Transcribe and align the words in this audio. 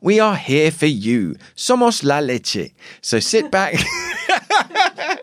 We 0.00 0.18
are 0.18 0.36
here 0.36 0.70
for 0.70 0.86
you. 0.86 1.36
Somos 1.54 2.02
la 2.02 2.20
leche. 2.20 2.72
So 3.02 3.20
sit 3.20 3.50
back. 3.50 3.74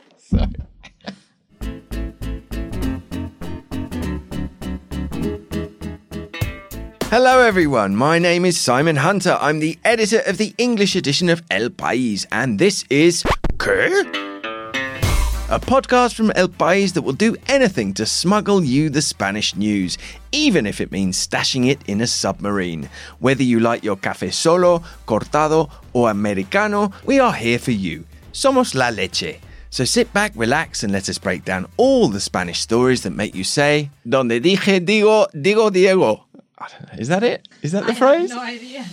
Hello, 7.09 7.39
everyone. 7.39 7.95
My 7.95 8.19
name 8.19 8.43
is 8.43 8.59
Simon 8.59 8.97
Hunter. 8.97 9.37
I'm 9.39 9.59
the 9.59 9.79
editor 9.85 10.21
of 10.27 10.37
the 10.37 10.53
English 10.57 10.93
edition 10.93 11.29
of 11.29 11.41
El 11.49 11.69
País, 11.69 12.25
and 12.31 12.59
this 12.59 12.83
is. 12.89 13.23
A 15.49 15.59
podcast 15.61 16.13
from 16.15 16.31
El 16.35 16.49
País 16.49 16.93
that 16.93 17.03
will 17.03 17.13
do 17.13 17.37
anything 17.47 17.93
to 17.93 18.05
smuggle 18.05 18.61
you 18.65 18.89
the 18.89 19.01
Spanish 19.01 19.55
news, 19.55 19.97
even 20.33 20.65
if 20.65 20.81
it 20.81 20.91
means 20.91 21.25
stashing 21.25 21.69
it 21.69 21.79
in 21.87 22.01
a 22.01 22.07
submarine. 22.07 22.89
Whether 23.19 23.43
you 23.43 23.61
like 23.61 23.81
your 23.81 23.95
café 23.95 24.33
solo, 24.33 24.83
cortado, 25.07 25.69
or 25.93 26.09
americano, 26.11 26.91
we 27.05 27.19
are 27.21 27.31
here 27.33 27.59
for 27.59 27.71
you. 27.71 28.03
Somos 28.33 28.75
la 28.75 28.89
leche. 28.89 29.39
So 29.69 29.85
sit 29.85 30.11
back, 30.11 30.33
relax, 30.35 30.83
and 30.83 30.91
let 30.91 31.07
us 31.07 31.17
break 31.17 31.45
down 31.45 31.65
all 31.77 32.09
the 32.09 32.19
Spanish 32.19 32.59
stories 32.59 33.03
that 33.03 33.11
make 33.11 33.33
you 33.33 33.45
say, 33.45 33.89
Donde 34.05 34.41
dije 34.41 34.85
digo, 34.85 35.27
digo 35.33 35.71
Diego. 35.71 36.25
I 36.57 36.67
don't 36.67 36.91
know, 36.93 36.99
Is 36.99 37.07
that 37.07 37.23
it? 37.23 37.47
Is 37.61 37.71
that 37.71 37.85
the 37.85 37.95
phrase? 37.95 38.31
no 38.31 38.41
idea. 38.41 38.85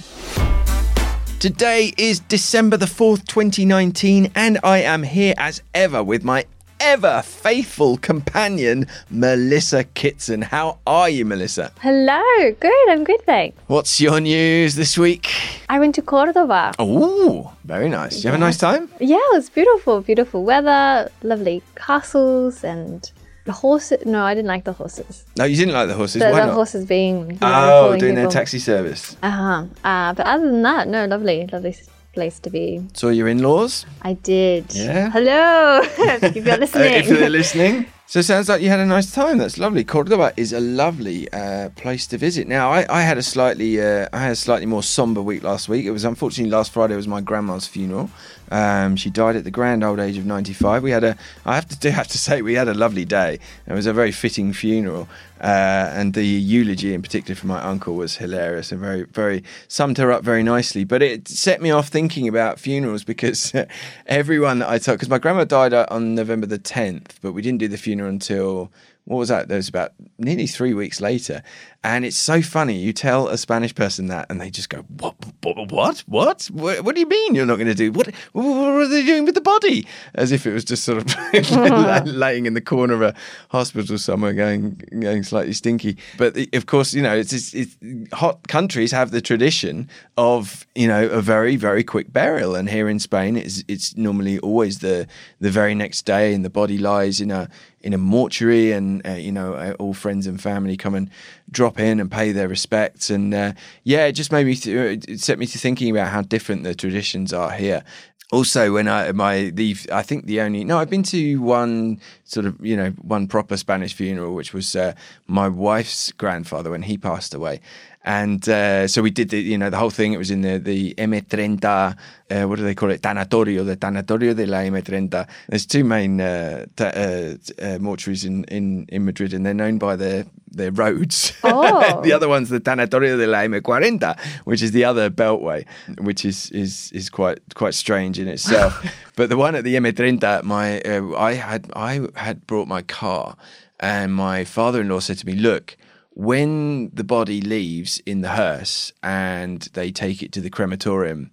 Today 1.44 1.92
is 1.98 2.20
December 2.20 2.78
the 2.78 2.86
4th, 2.86 3.26
2019, 3.26 4.32
and 4.34 4.58
I 4.64 4.78
am 4.78 5.02
here 5.02 5.34
as 5.36 5.60
ever 5.74 6.02
with 6.02 6.24
my 6.24 6.46
ever 6.80 7.20
faithful 7.20 7.98
companion, 7.98 8.86
Melissa 9.10 9.84
Kitson. 9.84 10.40
How 10.40 10.78
are 10.86 11.10
you, 11.10 11.26
Melissa? 11.26 11.70
Hello, 11.82 12.22
good. 12.58 12.88
I'm 12.88 13.04
good, 13.04 13.20
thanks. 13.26 13.58
What's 13.66 14.00
your 14.00 14.20
news 14.20 14.76
this 14.76 14.96
week? 14.96 15.28
I 15.68 15.78
went 15.78 15.94
to 15.96 16.02
Cordoba. 16.02 16.72
Oh, 16.78 17.52
very 17.64 17.90
nice. 17.90 18.14
Did 18.14 18.24
you 18.24 18.30
have 18.30 18.40
a 18.40 18.42
nice 18.42 18.56
time? 18.56 18.88
Yeah, 18.98 19.16
it 19.16 19.34
was 19.34 19.51
beautiful, 19.51 20.01
beautiful 20.01 20.45
weather, 20.45 21.10
lovely 21.23 21.62
castles, 21.76 22.64
and 22.64 23.10
the 23.45 23.52
horses. 23.52 24.04
No, 24.06 24.24
I 24.24 24.34
didn't 24.34 24.48
like 24.48 24.64
the 24.64 24.73
horses. 24.73 25.24
No, 25.37 25.45
you 25.45 25.56
didn't 25.56 25.74
like 25.74 25.88
the 25.88 25.95
horses. 25.95 26.20
The, 26.23 26.30
Why 26.30 26.40
the 26.40 26.46
not? 26.46 26.54
horses 26.54 26.84
being 26.87 27.16
you 27.32 27.38
know, 27.40 27.90
Oh, 27.92 27.96
doing 27.98 28.14
their 28.14 28.28
taxi 28.28 28.59
service. 28.59 29.16
Uh-huh. 29.23 29.64
Uh 29.84 30.12
But 30.14 30.26
other 30.26 30.46
than 30.51 30.62
that, 30.62 30.88
no, 30.88 31.04
lovely, 31.06 31.46
lovely 31.52 31.76
place 32.14 32.38
to 32.40 32.51
be. 32.51 32.80
Saw 32.95 33.09
your 33.09 33.28
in-laws. 33.28 33.86
I 34.02 34.12
did. 34.14 34.64
Yeah? 34.74 35.10
Hello, 35.10 35.80
if 36.23 36.36
you're 36.36 36.54
Uh, 36.54 36.59
listening. 36.64 36.92
if 36.95 37.06
they're 37.09 37.28
listening. 37.40 37.86
So 38.07 38.19
it 38.19 38.24
sounds 38.24 38.51
like 38.51 38.60
you 38.60 38.69
had 38.69 38.80
a 38.80 38.87
nice 38.87 39.10
time. 39.10 39.38
That's 39.38 39.57
lovely. 39.57 39.83
Cordoba 39.83 40.35
is 40.37 40.52
a 40.52 40.60
lovely 40.60 41.33
uh, 41.33 41.71
place 41.71 42.07
to 42.09 42.19
visit. 42.19 42.47
Now, 42.47 42.71
I, 42.71 42.85
I 42.91 43.01
had 43.01 43.16
a 43.16 43.23
slightly, 43.23 43.80
uh, 43.80 44.09
I 44.13 44.19
had 44.19 44.33
a 44.33 44.37
slightly 44.37 44.66
more 44.66 44.83
somber 44.83 45.23
week 45.23 45.43
last 45.43 45.71
week. 45.71 45.87
It 45.87 45.91
was 45.91 46.05
unfortunately 46.05 46.51
last 46.51 46.71
Friday 46.71 46.97
was 46.97 47.09
my 47.09 47.23
grandma's 47.23 47.66
funeral. 47.66 48.10
Um, 48.51 48.97
she 48.97 49.09
died 49.09 49.37
at 49.37 49.45
the 49.45 49.51
grand 49.51 49.82
old 49.82 49.99
age 49.99 50.19
of 50.19 50.27
ninety 50.27 50.52
five. 50.52 50.82
We 50.82 50.91
had 50.91 51.02
a, 51.02 51.16
I 51.47 51.55
have 51.55 51.66
to 51.69 51.79
do 51.80 51.88
have 51.88 52.09
to 52.09 52.19
say, 52.19 52.43
we 52.43 52.55
had 52.55 52.69
a 52.69 52.75
lovely 52.75 53.07
day. 53.07 53.38
It 53.66 53.73
was 53.73 53.87
a 53.87 53.93
very 53.93 54.13
fitting 54.13 54.52
funeral, 54.52 55.09
uh, 55.41 55.91
and 55.93 56.15
the 56.15 56.25
eulogy 56.25 56.95
in 56.95 57.02
particular 57.02 57.35
from 57.35 57.49
my 57.49 57.63
uncle 57.63 57.95
was 57.95 58.16
hilarious 58.16 58.71
and 58.71 58.80
very, 58.80 59.05
very 59.05 59.43
summed 59.66 59.99
her 59.99 60.13
up 60.13 60.23
very 60.23 60.43
nicely. 60.43 60.85
But 60.85 61.02
it 61.02 61.27
set 61.27 61.63
me 61.63 61.71
off 61.71 61.88
thinking 61.88 62.29
about 62.29 62.60
funerals 62.60 63.02
because 63.02 63.52
everyone 64.06 64.59
that 64.59 64.69
I 64.69 64.78
told, 64.78 64.99
because 64.99 65.09
my 65.09 65.19
grandma 65.19 65.44
died 65.44 65.72
uh, 65.72 65.87
on 65.91 66.15
November 66.15 66.47
the 66.47 66.59
tenth, 66.59 67.19
but 67.22 67.32
we 67.32 67.43
didn't 67.43 67.59
do 67.59 67.69
the 67.69 67.78
funeral 67.78 67.94
until 68.00 68.72
what 69.04 69.19
was 69.19 69.28
that? 69.28 69.48
That 69.48 69.56
was 69.56 69.69
about 69.69 69.92
nearly 70.19 70.47
three 70.47 70.75
weeks 70.75 71.00
later. 71.00 71.42
And 71.84 72.06
it's 72.06 72.16
so 72.16 72.41
funny. 72.41 72.78
You 72.78 72.94
tell 72.94 73.28
a 73.28 73.37
Spanish 73.37 73.75
person 73.75 74.06
that, 74.06 74.27
and 74.31 74.41
they 74.41 74.49
just 74.49 74.71
go, 74.71 74.78
"What? 74.88 75.15
What? 75.43 75.71
What? 75.71 75.99
What? 76.06 76.44
What, 76.47 76.82
what 76.82 76.94
do 76.94 77.00
you 77.03 77.06
mean 77.06 77.34
you're 77.34 77.44
not 77.44 77.56
going 77.56 77.69
to 77.69 77.75
do? 77.75 77.93
What? 77.93 78.09
What 78.32 78.47
are 78.47 78.88
they 78.88 79.04
doing 79.04 79.26
with 79.26 79.34
the 79.34 79.43
body?" 79.43 79.87
As 80.15 80.32
if 80.32 80.47
it 80.47 80.54
was 80.54 80.65
just 80.65 80.84
sort 80.84 80.97
of 80.97 81.04
laying 82.06 82.47
in 82.47 82.54
the 82.54 82.62
corner 82.62 82.94
of 82.94 83.03
a 83.03 83.14
hospital 83.50 83.98
somewhere, 83.98 84.32
going 84.32 84.81
going 84.98 85.25
slightly 85.25 85.53
stinky. 85.53 85.98
But 86.16 86.38
of 86.54 86.64
course, 86.64 86.94
you 86.94 87.03
know, 87.03 87.14
it's, 87.14 87.34
it's, 87.34 87.53
it's 87.53 87.76
hot 88.14 88.48
countries 88.48 88.91
have 88.91 89.10
the 89.10 89.20
tradition 89.20 89.91
of 90.16 90.66
you 90.75 90.88
know 90.88 91.06
a 91.08 91.20
very 91.20 91.56
very 91.56 91.84
quick 91.84 92.14
burial, 92.14 92.54
and 92.54 92.70
here 92.70 92.88
in 92.88 92.98
Spain, 92.98 93.37
it's 93.37 93.62
it's 93.69 93.94
normally 93.94 94.38
always 94.38 94.78
the 94.78 95.06
the 95.38 95.50
very 95.50 95.75
next 95.75 96.06
day, 96.06 96.32
and 96.32 96.47
the 96.47 96.50
body 96.50 96.78
lies 96.78 97.20
in 97.20 97.31
a 97.31 97.50
in 97.82 97.92
a 97.92 97.98
mortuary, 97.98 98.72
and 98.72 99.06
uh, 99.06 99.10
you 99.10 99.31
know 99.31 99.53
uh, 99.53 99.75
all 99.78 99.92
friends 99.92 100.26
and 100.26 100.41
family 100.41 100.78
come 100.78 100.94
and 100.94 101.10
drop 101.50 101.78
in 101.78 102.00
and 102.00 102.10
pay 102.10 102.32
their 102.32 102.49
respects, 102.49 103.10
and 103.10 103.34
uh, 103.34 103.53
yeah, 103.82 104.06
it 104.06 104.12
just 104.12 104.32
made 104.32 104.47
me 104.47 104.55
th- 104.55 105.09
it 105.09 105.21
set 105.21 105.38
me 105.38 105.47
to 105.47 105.59
thinking 105.59 105.91
about 105.91 106.09
how 106.09 106.22
different 106.22 106.65
the 106.65 106.75
traditions 106.75 107.32
are 107.32 107.50
here. 107.50 107.84
Also, 108.32 108.72
when 108.72 108.88
I 108.88 109.12
my 109.12 109.50
the 109.50 109.77
I 109.93 110.03
think 110.03 110.27
the 110.27 110.41
only 110.41 110.65
no 110.65 110.78
I've 110.78 110.91
been 110.91 111.03
to 111.05 111.37
one 111.37 112.00
sort 112.25 112.47
of 112.47 112.65
you 112.65 112.77
know 112.77 112.91
one 113.03 113.28
proper 113.28 113.56
Spanish 113.56 113.94
funeral, 113.94 114.34
which 114.34 114.53
was 114.53 114.75
uh, 114.75 114.94
my 115.27 115.49
wife's 115.49 116.10
grandfather 116.12 116.71
when 116.71 116.82
he 116.82 116.97
passed 116.97 117.34
away, 117.34 117.61
and 118.04 118.47
uh, 118.48 118.87
so 118.87 119.00
we 119.03 119.10
did 119.10 119.31
the 119.31 119.41
you 119.41 119.56
know 119.56 119.70
the 119.70 119.78
whole 119.78 119.91
thing. 119.91 120.12
It 120.12 120.19
was 120.19 120.31
in 120.31 120.42
the 120.42 120.59
the 120.59 120.94
M30. 120.94 121.97
Uh, 122.31 122.44
what 122.44 122.56
do 122.56 122.65
they 122.65 122.75
call 122.75 122.91
it? 122.91 123.03
Tanatorio, 123.03 123.65
the 123.65 123.76
Tanatorio 123.76 124.34
de 124.34 124.47
la 124.47 124.59
M30. 124.59 125.26
There's 125.48 125.66
two 125.66 125.84
main 125.84 126.20
uh, 126.20 126.66
ta- 126.76 126.87
uh, 126.87 127.34
uh, 127.59 127.78
mortuaries 127.78 128.25
in, 128.26 128.44
in 128.44 128.87
in 128.88 129.04
Madrid, 129.04 129.32
and 129.32 129.44
they're 129.44 129.54
known 129.54 129.78
by 129.78 129.97
their 129.97 130.26
their 130.50 130.70
roads. 130.70 131.32
Oh. 131.47 132.00
the 132.03 132.12
other 132.12 132.28
one's 132.28 132.48
the 132.50 132.60
Tanatorio 132.60 133.16
de 133.16 133.26
la 133.26 133.38
M40, 133.38 134.19
which 134.44 134.60
is 134.62 134.72
the 134.72 134.84
other 134.84 135.09
beltway, 135.09 135.64
which 135.98 136.25
is 136.25 136.50
is 136.50 136.91
is 136.93 137.09
quite 137.09 137.38
quite 137.54 137.75
strange 137.75 138.19
in 138.19 138.28
itself. 138.28 138.84
but 139.16 139.28
the 139.31 139.37
one 139.37 139.54
at 139.54 139.64
the 139.64 139.76
M30, 139.76 140.43
my 140.43 140.81
uh, 140.81 141.16
I 141.16 141.34
had 141.34 141.70
I 141.75 142.06
had 142.16 142.47
brought 142.47 142.69
my 142.69 142.82
car, 142.82 143.37
and 143.81 144.14
my 144.14 144.44
father-in-law 144.44 145.00
said 145.00 145.19
to 145.19 145.26
me, 145.26 145.34
"Look." 145.34 145.76
When 146.16 146.91
the 146.94 147.02
body 147.02 147.41
leaves 147.41 148.00
in 148.06 148.20
the 148.20 148.30
hearse 148.30 148.92
and 149.02 149.62
they 149.72 149.91
take 149.91 150.22
it 150.22 150.30
to 150.32 150.41
the 150.41 150.50
crematorium, 150.50 151.32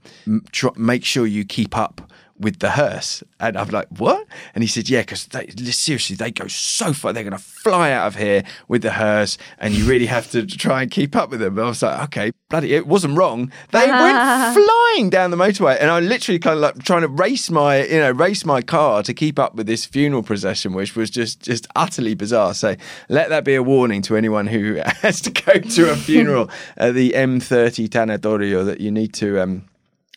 tr- 0.51 0.69
make 0.75 1.05
sure 1.05 1.27
you 1.27 1.45
keep 1.45 1.77
up 1.77 2.11
with 2.41 2.59
the 2.59 2.71
hearse. 2.71 3.23
And 3.39 3.57
I'm 3.57 3.69
like, 3.69 3.87
what? 3.97 4.25
And 4.53 4.63
he 4.63 4.67
said, 4.67 4.89
yeah, 4.89 5.01
because 5.01 5.27
seriously, 5.75 6.15
they 6.15 6.31
go 6.31 6.47
so 6.47 6.93
far. 6.93 7.13
They're 7.13 7.23
going 7.23 7.31
to 7.31 7.37
fly 7.37 7.91
out 7.91 8.07
of 8.07 8.15
here 8.15 8.43
with 8.67 8.81
the 8.81 8.91
hearse, 8.91 9.37
and 9.59 9.73
you 9.73 9.85
really 9.85 10.07
have 10.07 10.29
to 10.31 10.45
try 10.45 10.81
and 10.81 10.91
keep 10.91 11.15
up 11.15 11.29
with 11.29 11.39
them. 11.39 11.55
But 11.55 11.63
I 11.63 11.67
was 11.67 11.81
like, 11.81 12.03
okay, 12.05 12.31
bloody, 12.49 12.73
it 12.73 12.87
wasn't 12.87 13.17
wrong. 13.17 13.51
They 13.71 13.87
went 13.87 14.57
flying 14.93 15.09
down 15.09 15.31
the 15.31 15.37
motorway, 15.37 15.77
and 15.79 15.89
I 15.89 15.99
literally 15.99 16.39
kind 16.39 16.55
of 16.55 16.61
like 16.61 16.83
trying 16.83 17.01
to 17.01 17.07
race 17.07 17.49
my, 17.49 17.83
you 17.85 17.99
know, 17.99 18.11
race 18.11 18.45
my 18.45 18.61
car 18.61 19.03
to 19.03 19.13
keep 19.13 19.39
up 19.39 19.55
with 19.55 19.67
this 19.67 19.85
funeral 19.85 20.23
procession, 20.23 20.73
which 20.73 20.95
was 20.95 21.09
just, 21.09 21.41
just 21.41 21.67
utterly 21.75 22.15
bizarre. 22.15 22.53
So 22.53 22.75
let 23.09 23.29
that 23.29 23.43
be 23.43 23.55
a 23.55 23.63
warning 23.63 24.01
to 24.03 24.17
anyone 24.17 24.47
who 24.47 24.75
has 25.01 25.21
to 25.21 25.31
go 25.31 25.59
to 25.59 25.91
a 25.91 25.95
funeral 25.95 26.49
at 26.77 26.93
the 26.93 27.11
M30 27.11 27.89
Tanatorio 27.89 28.65
that 28.65 28.81
you 28.81 28.91
need 28.91 29.13
to, 29.15 29.41
um, 29.41 29.65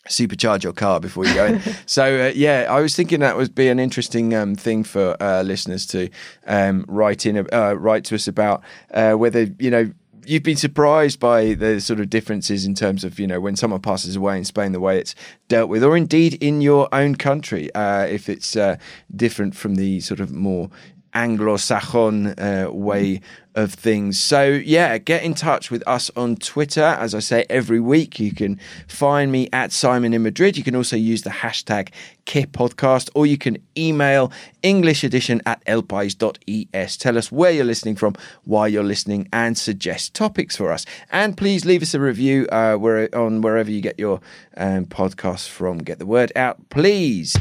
supercharge 0.07 0.63
your 0.63 0.73
car 0.73 0.99
before 0.99 1.25
you 1.25 1.33
go 1.33 1.45
in. 1.45 1.61
so 1.85 2.27
uh, 2.27 2.31
yeah, 2.35 2.67
I 2.69 2.79
was 2.79 2.95
thinking 2.95 3.19
that 3.21 3.37
would 3.37 3.55
be 3.55 3.67
an 3.69 3.79
interesting 3.79 4.33
um, 4.33 4.55
thing 4.55 4.83
for 4.83 5.21
uh, 5.21 5.43
listeners 5.43 5.85
to 5.87 6.09
um, 6.47 6.85
write 6.87 7.25
in, 7.25 7.47
uh, 7.51 7.73
write 7.73 8.05
to 8.05 8.15
us 8.15 8.27
about 8.27 8.63
uh, 8.93 9.13
whether 9.13 9.43
you 9.59 9.71
know. 9.71 9.91
You've 10.27 10.41
been 10.41 10.57
surprised 10.57 11.19
by 11.19 11.53
the 11.53 11.79
sort 11.79 11.99
of 11.99 12.09
differences 12.09 12.65
in 12.65 12.73
terms 12.73 13.03
of 13.03 13.19
you 13.19 13.27
know 13.27 13.39
when 13.39 13.55
someone 13.55 13.79
passes 13.79 14.15
away 14.15 14.39
in 14.39 14.43
Spain, 14.43 14.71
the 14.71 14.79
way 14.79 14.97
it's 14.97 15.13
dealt 15.49 15.69
with, 15.69 15.83
or 15.83 15.95
indeed 15.95 16.33
in 16.41 16.61
your 16.61 16.89
own 16.91 17.13
country, 17.13 17.71
uh, 17.75 18.07
if 18.07 18.27
it's 18.27 18.55
uh, 18.55 18.77
different 19.15 19.55
from 19.55 19.75
the 19.75 19.99
sort 19.99 20.19
of 20.19 20.31
more 20.31 20.71
Anglo-Saxon 21.15 22.37
uh, 22.37 22.67
way 22.71 23.21
of 23.55 23.73
things. 23.73 24.19
So 24.19 24.43
yeah, 24.43 24.97
get 24.97 25.23
in 25.23 25.33
touch 25.33 25.71
with 25.71 25.81
us 25.87 26.11
on 26.15 26.35
Twitter. 26.35 26.83
As 26.83 27.15
I 27.15 27.19
say 27.19 27.45
every 27.49 27.79
week, 27.79 28.19
you 28.19 28.33
can 28.33 28.59
find 28.87 29.31
me 29.31 29.49
at 29.53 29.71
Simon 29.71 30.13
in 30.13 30.23
Madrid. 30.23 30.57
You 30.57 30.63
can 30.63 30.75
also 30.75 30.97
use 30.97 31.23
the 31.23 31.29
hashtag 31.29 31.89
Podcast, 32.25 33.09
or 33.13 33.25
you 33.25 33.37
can 33.37 33.57
email 33.77 34.31
English 34.63 35.03
edition 35.03 35.41
at 35.45 35.63
elpais.es. 35.65 36.97
Tell 36.97 37.17
us 37.17 37.31
where 37.31 37.51
you're 37.51 37.63
listening 37.63 37.95
from, 37.95 38.15
why 38.43 38.67
you're 38.67 38.83
listening, 38.83 39.29
and 39.31 39.57
suggest 39.57 40.13
topics 40.15 40.57
for 40.57 40.71
us. 40.71 40.85
And 41.11 41.37
please 41.37 41.65
leave 41.65 41.81
us 41.81 41.93
a 41.93 41.99
review 41.99 42.47
uh, 42.51 42.75
where, 42.75 43.15
on 43.15 43.41
wherever 43.41 43.71
you 43.71 43.79
get 43.79 43.99
your 43.99 44.21
um, 44.57 44.85
podcasts 44.85 45.47
from. 45.47 45.77
Get 45.77 45.99
the 45.99 46.05
word 46.05 46.31
out, 46.35 46.69
please. 46.69 47.37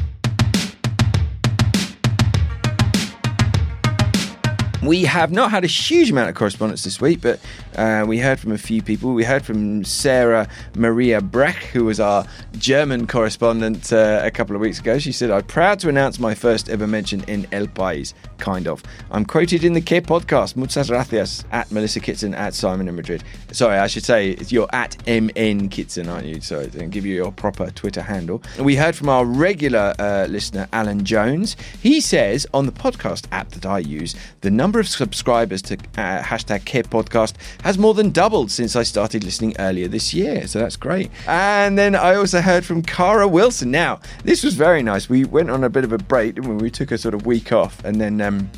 We 4.85 5.05
have 5.05 5.33
not 5.33 5.51
had 5.51 5.65
a 5.65 5.67
huge 5.67 6.11
amount 6.11 6.29
of 6.29 6.35
correspondence 6.35 6.85
this 6.85 7.01
week, 7.01 7.23
but 7.23 7.41
uh, 7.75 8.05
we 8.07 8.19
heard 8.19 8.39
from 8.39 8.53
a 8.53 8.59
few 8.59 8.83
people. 8.83 9.15
We 9.15 9.25
heard 9.25 9.43
from 9.43 9.83
Sarah 9.83 10.47
Maria 10.77 11.23
Breck, 11.23 11.57
who 11.57 11.87
was 11.87 12.01
our 12.01 12.27
German 12.59 13.07
correspondent 13.07 13.91
uh, 13.95 14.21
a 14.23 14.31
couple 14.31 14.55
of 14.55 14.61
weeks 14.61 14.81
ago. 14.81 14.99
She 14.99 15.11
said, 15.11 15.31
I'm 15.31 15.45
proud 15.45 15.81
to 15.81 15.89
announce 15.89 16.19
my 16.19 16.35
first 16.35 16.69
ever 16.69 16.87
mention 16.87 17.25
in 17.25 17.47
El 17.51 17.67
País, 17.67 18.13
kind 18.37 18.69
of. 18.69 18.83
I'm 19.11 19.25
quoted 19.25 19.65
in 19.65 19.73
the 19.73 19.81
Qué 19.81 20.03
podcast. 20.03 20.55
Muchas 20.55 20.91
gracias 20.91 21.47
at 21.51 21.73
Melissa 21.73 22.01
Kitson 22.01 22.35
at 22.35 22.53
Simon 22.53 22.87
in 22.87 22.95
Madrid. 22.95 23.25
Sorry, 23.53 23.79
I 23.79 23.87
should 23.87 24.05
say 24.05 24.37
you're 24.49 24.69
at 24.75 24.99
MN 25.07 25.71
Kitson, 25.71 26.11
aren't 26.11 26.27
you? 26.27 26.43
So 26.43 26.61
I'll 26.61 26.89
give 26.89 27.07
you 27.07 27.15
your 27.15 27.33
proper 27.33 27.71
Twitter 27.71 28.03
handle. 28.03 28.43
And 28.59 28.67
we 28.67 28.77
heard 28.77 28.95
from 28.95 29.09
our 29.09 29.25
regular 29.25 29.95
uh, 29.99 30.27
listener, 30.29 30.69
Alan 30.75 31.07
Jones. 31.07 31.57
He 31.81 32.03
says 32.03 32.47
on 32.53 32.67
the 32.67 32.73
podcast 32.73 33.27
app 33.33 33.49
that 33.53 33.65
I 33.65 33.79
use, 33.79 34.15
the 34.43 34.51
number 34.51 34.74
of 34.81 34.89
subscribers 34.89 35.63
to 35.63 35.75
uh, 35.75 36.23
hashtag 36.23 36.65
Qué 36.65 36.83
podcast 36.83 37.35
has 37.63 37.79
more 37.79 37.95
than 37.95 38.11
doubled 38.11 38.51
since 38.51 38.77
I 38.77 38.83
started 38.83 39.25
listening 39.25 39.55
earlier 39.59 39.89
this 39.89 40.15
year. 40.15 40.47
So 40.47 40.59
that's 40.59 40.77
great. 40.77 41.11
And 41.27 41.79
then 41.79 41.95
I 41.95 42.15
also 42.15 42.41
heard 42.41 42.65
from 42.65 42.83
Cara 42.83 43.29
Wilson. 43.29 43.71
Now, 43.71 44.01
this 44.25 44.45
was 44.45 44.55
very 44.55 44.83
nice. 44.83 45.09
We 45.09 45.25
went 45.25 45.51
on 45.51 45.65
a 45.65 45.69
bit 45.69 45.85
of 45.85 45.93
a 45.93 45.99
break, 45.99 46.37
didn't 46.37 46.57
we? 46.57 46.63
We 46.63 46.71
took 46.71 46.91
a 46.91 46.99
sort 46.99 47.15
of 47.15 47.27
week 47.27 47.53
off 47.53 47.85
and 47.85 48.01
then. 48.01 48.21
Um, 48.21 48.51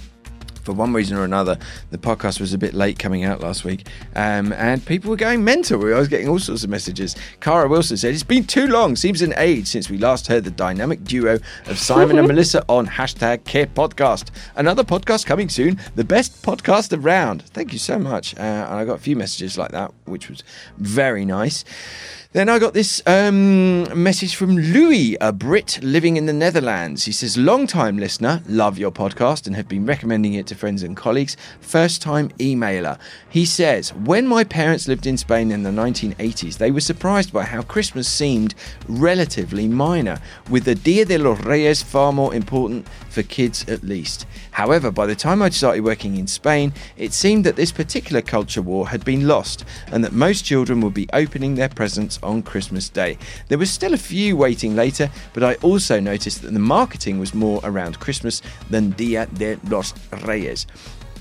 for 0.67 0.73
one 0.73 0.93
reason 0.93 1.17
or 1.17 1.25
another, 1.25 1.57
the 1.91 1.99
podcast 1.99 2.41
was 2.41 2.53
a 2.53 2.59
bit 2.59 2.75
late 2.75 2.99
coming 2.99 3.25
out 3.25 3.41
last 3.41 3.65
week, 3.65 3.87
um, 4.17 4.53
and 4.53 4.85
people 4.85 5.09
were 5.09 5.17
going 5.17 5.45
mental. 5.45 5.81
I 5.95 5.99
was 5.99 6.09
getting 6.09 6.29
all 6.29 6.41
sorts 6.41 6.65
of 6.65 6.71
messages. 6.71 7.15
Cara 7.41 7.69
Wilson 7.69 7.97
said, 7.97 8.13
It's 8.13 8.25
been 8.25 8.45
too 8.45 8.67
long, 8.67 8.97
seems 8.97 9.23
an 9.23 9.33
age 9.37 9.69
since 9.69 9.89
we 9.89 9.97
last 9.97 10.27
heard 10.27 10.43
the 10.43 10.51
dynamic 10.51 11.05
duo 11.05 11.39
of 11.67 11.79
Simon 11.79 12.19
and 12.19 12.27
Melissa 12.37 12.65
on 12.69 12.87
hashtag 12.87 13.45
Qué 13.45 13.67
Podcast. 13.67 14.31
Another 14.57 14.83
podcast 14.83 15.25
coming 15.25 15.49
soon, 15.49 15.79
the 15.95 16.05
best 16.05 16.43
podcast 16.43 16.97
around. 16.97 17.43
Thank 17.43 17.73
you 17.73 17.79
so 17.79 17.99
much. 17.99 18.37
Uh, 18.37 18.41
and 18.41 18.75
I 18.75 18.85
got 18.85 18.95
a 18.95 19.03
few 19.03 19.15
messages 19.15 19.57
like 19.57 19.71
that, 19.71 19.95
which 20.05 20.29
was 20.29 20.43
very 20.79 21.25
nice. 21.25 21.65
Then 22.37 22.51
I 22.51 22.59
got 22.59 22.75
this 22.75 23.01
um, 23.07 23.85
message 24.03 24.37
from 24.37 24.59
Louis, 24.59 25.17
a 25.23 25.33
Brit 25.33 25.79
living 25.83 26.19
in 26.19 26.27
the 26.27 26.35
Netherlands. 26.35 27.07
He 27.07 27.13
says, 27.13 27.39
Long 27.39 27.67
time 27.67 27.97
listener, 27.97 28.43
love 28.47 28.77
your 28.77 28.93
podcast 28.93 29.47
and 29.47 29.57
have 29.57 29.69
been 29.69 29.87
recommending 29.87 30.35
it 30.35 30.47
to 30.49 30.55
friends 30.55 30.83
and 30.83 30.95
colleagues. 30.95 31.39
First 31.63 32.03
time 32.03 32.29
emailer. 32.39 32.99
He 33.31 33.47
says, 33.47 33.95
When 33.95 34.27
my 34.27 34.45
parents 34.45 34.87
lived 34.87 35.07
in 35.07 35.17
Spain 35.17 35.51
in 35.51 35.63
the 35.63 35.71
1980s, 35.71 36.59
they 36.59 36.71
were 36.71 36.83
surprised 36.83 37.33
by 37.33 37.45
how 37.45 37.63
Christmas 37.63 38.07
seemed 38.07 38.55
relatively 38.87 39.67
minor, 39.67 40.21
with 40.51 40.65
the 40.65 40.75
Dia 40.75 41.07
de 41.07 41.17
los 41.17 41.41
Reyes 41.41 41.83
far 41.83 42.13
more 42.13 42.35
important 42.35 42.87
for 43.09 43.23
kids 43.23 43.67
at 43.67 43.83
least. 43.83 44.27
However, 44.57 44.91
by 44.91 45.05
the 45.05 45.15
time 45.15 45.43
I'd 45.43 45.53
started 45.53 45.85
working 45.85 46.17
in 46.17 46.27
Spain, 46.27 46.73
it 46.97 47.13
seemed 47.13 47.45
that 47.45 47.57
this 47.57 47.71
particular 47.71 48.23
culture 48.23 48.63
war 48.63 48.89
had 48.89 49.05
been 49.05 49.29
lost 49.29 49.67
and 49.93 50.03
that 50.03 50.15
most 50.15 50.47
children 50.47 50.81
would 50.81 50.95
be 50.95 51.07
opening 51.13 51.55
their 51.57 51.69
presents 51.69 52.19
on 52.23 52.43
Christmas 52.43 52.89
Day. 52.89 53.19
There 53.49 53.59
was 53.59 53.71
still 53.71 53.93
a 53.93 53.99
few 53.99 54.35
waiting 54.35 54.75
later, 54.75 55.11
but 55.35 55.45
I 55.45 55.57
also 55.57 56.01
noticed 56.01 56.41
that 56.41 56.55
the 56.55 56.59
marketing 56.59 57.19
was 57.19 57.35
more 57.35 57.61
around 57.65 58.01
Christmas 58.01 58.41
than 58.71 58.93
Dia 58.93 59.27
de 59.27 59.59
los 59.69 59.93
Reyes. 60.25 60.67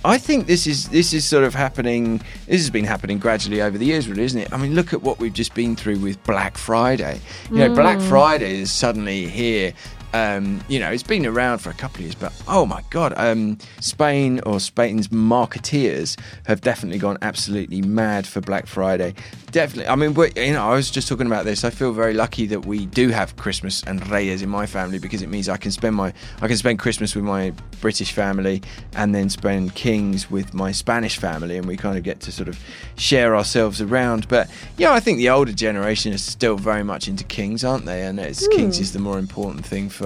I 0.06 0.20
think 0.20 0.46
this 0.46 0.68
is 0.68 0.88
this 0.90 1.14
is 1.14 1.26
sort 1.26 1.44
of 1.44 1.56
happening. 1.56 2.20
This 2.46 2.62
has 2.62 2.70
been 2.70 2.86
happening 2.86 3.18
gradually 3.18 3.62
over 3.62 3.76
the 3.76 3.86
years, 3.86 4.08
really, 4.08 4.24
isn't 4.24 4.40
it? 4.40 4.54
I 4.54 4.58
mean, 4.58 4.76
look 4.76 4.94
at 4.94 5.02
what 5.02 5.20
we've 5.20 5.34
just 5.34 5.56
been 5.56 5.76
through 5.76 5.98
with 5.98 6.24
Black 6.26 6.60
Friday. 6.60 7.20
You 7.50 7.58
know, 7.58 7.74
Black 7.74 7.98
mm. 7.98 8.08
Friday 8.08 8.62
is 8.62 8.72
suddenly 8.72 9.26
here. 9.26 9.74
Um, 10.16 10.62
you 10.70 10.80
know, 10.80 10.92
it's 10.92 11.04
been 11.04 11.26
around 11.26 11.58
for 11.58 11.70
a 11.70 11.74
couple 11.74 11.98
of 11.98 12.02
years, 12.04 12.16
but 12.16 12.32
oh 12.48 12.66
my 12.66 12.82
god, 12.90 13.14
um, 13.18 13.58
Spain 13.82 14.40
or 14.46 14.62
Spain's 14.62 15.10
marketeers 15.10 16.18
have 16.46 16.62
definitely 16.62 17.00
gone 17.00 17.18
absolutely 17.22 17.82
mad 17.82 18.26
for 18.26 18.40
Black 18.40 18.66
Friday. 18.66 19.14
Definitely, 19.52 19.90
I 19.90 19.96
mean, 19.96 20.16
you 20.38 20.54
know, 20.54 20.72
I 20.72 20.74
was 20.74 20.90
just 20.90 21.10
talking 21.10 21.28
about 21.28 21.44
this. 21.44 21.66
I 21.66 21.70
feel 21.70 21.92
very 21.92 22.14
lucky 22.14 22.46
that 22.46 22.66
we 22.66 22.86
do 22.86 23.10
have 23.10 23.36
Christmas 23.36 23.84
and 23.84 24.08
Reyes 24.10 24.42
in 24.42 24.48
my 24.48 24.66
family 24.66 25.00
because 25.00 25.22
it 25.22 25.28
means 25.28 25.50
I 25.50 25.58
can 25.58 25.72
spend 25.72 25.98
my 25.98 26.14
I 26.42 26.48
can 26.48 26.56
spend 26.56 26.80
Christmas 26.80 27.14
with 27.14 27.26
my 27.26 27.52
British 27.82 28.14
family 28.14 28.62
and 28.96 29.14
then 29.14 29.30
spend 29.30 29.76
Kings 29.76 30.32
with 30.32 30.54
my 30.54 30.72
Spanish 30.72 31.18
family, 31.18 31.58
and 31.58 31.68
we 31.68 31.76
kind 31.76 31.98
of 31.98 32.06
get 32.06 32.22
to 32.22 32.32
sort 32.32 32.48
of 32.48 32.58
share 32.96 33.36
ourselves 33.36 33.82
around. 33.82 34.30
But 34.30 34.50
yeah, 34.78 34.94
I 34.94 35.02
think 35.02 35.18
the 35.18 35.30
older 35.30 35.52
generation 35.52 36.14
is 36.14 36.24
still 36.24 36.56
very 36.56 36.84
much 36.84 37.10
into 37.10 37.26
Kings, 37.26 37.66
aren't 37.66 37.86
they? 37.86 38.04
And 38.04 38.18
it's 38.18 38.48
Kings 38.48 38.80
is 38.80 38.94
the 38.94 39.00
more 39.00 39.20
important 39.20 39.66
thing 39.66 39.90
for 39.90 40.05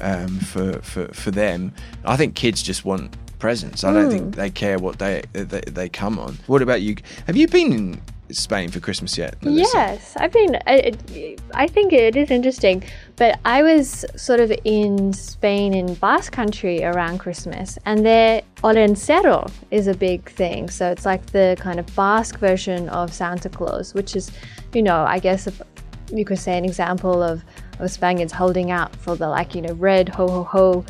um, 0.00 0.38
for 0.40 0.80
for 0.82 1.08
for 1.08 1.30
them. 1.30 1.72
I 2.04 2.16
think 2.16 2.34
kids 2.34 2.62
just 2.62 2.84
want 2.84 3.16
presents. 3.38 3.84
I 3.84 3.92
don't 3.92 4.10
think 4.10 4.36
they 4.36 4.50
care 4.50 4.78
what 4.78 4.98
they, 4.98 5.22
they 5.32 5.62
they 5.78 5.88
come 5.88 6.18
on. 6.18 6.38
What 6.46 6.62
about 6.62 6.82
you? 6.82 6.96
Have 7.26 7.36
you 7.36 7.48
been 7.48 7.72
in 7.72 8.02
Spain 8.30 8.70
for 8.70 8.80
Christmas 8.80 9.18
yet? 9.18 9.42
Melissa? 9.42 9.76
Yes, 9.76 10.16
I've 10.18 10.32
been. 10.32 10.56
I, 10.66 10.94
I 11.54 11.66
think 11.66 11.92
it 11.92 12.16
is 12.16 12.30
interesting, 12.30 12.84
but 13.16 13.38
I 13.44 13.62
was 13.62 14.04
sort 14.16 14.40
of 14.40 14.52
in 14.64 15.12
Spain 15.12 15.74
in 15.74 15.94
Basque 15.94 16.32
Country 16.32 16.84
around 16.84 17.18
Christmas, 17.18 17.78
and 17.86 18.04
there 18.04 18.42
Olentzero 18.62 19.50
is 19.70 19.86
a 19.86 19.94
big 19.94 20.30
thing. 20.30 20.68
So 20.70 20.90
it's 20.90 21.06
like 21.06 21.26
the 21.26 21.56
kind 21.60 21.80
of 21.80 21.86
Basque 21.96 22.38
version 22.38 22.88
of 22.90 23.12
Santa 23.12 23.48
Claus, 23.48 23.94
which 23.94 24.14
is, 24.14 24.30
you 24.74 24.82
know, 24.82 25.04
I 25.04 25.18
guess 25.18 25.48
you 26.12 26.24
could 26.24 26.38
say 26.38 26.56
an 26.58 26.64
example 26.64 27.22
of 27.22 27.42
of 27.80 27.90
Spaniards 27.90 28.32
holding 28.32 28.70
out 28.70 28.94
for 28.96 29.16
the 29.16 29.28
like 29.28 29.54
you 29.54 29.62
know 29.62 29.74
red 29.74 30.08
ho 30.08 30.28
ho 30.28 30.44
ho 30.44 30.84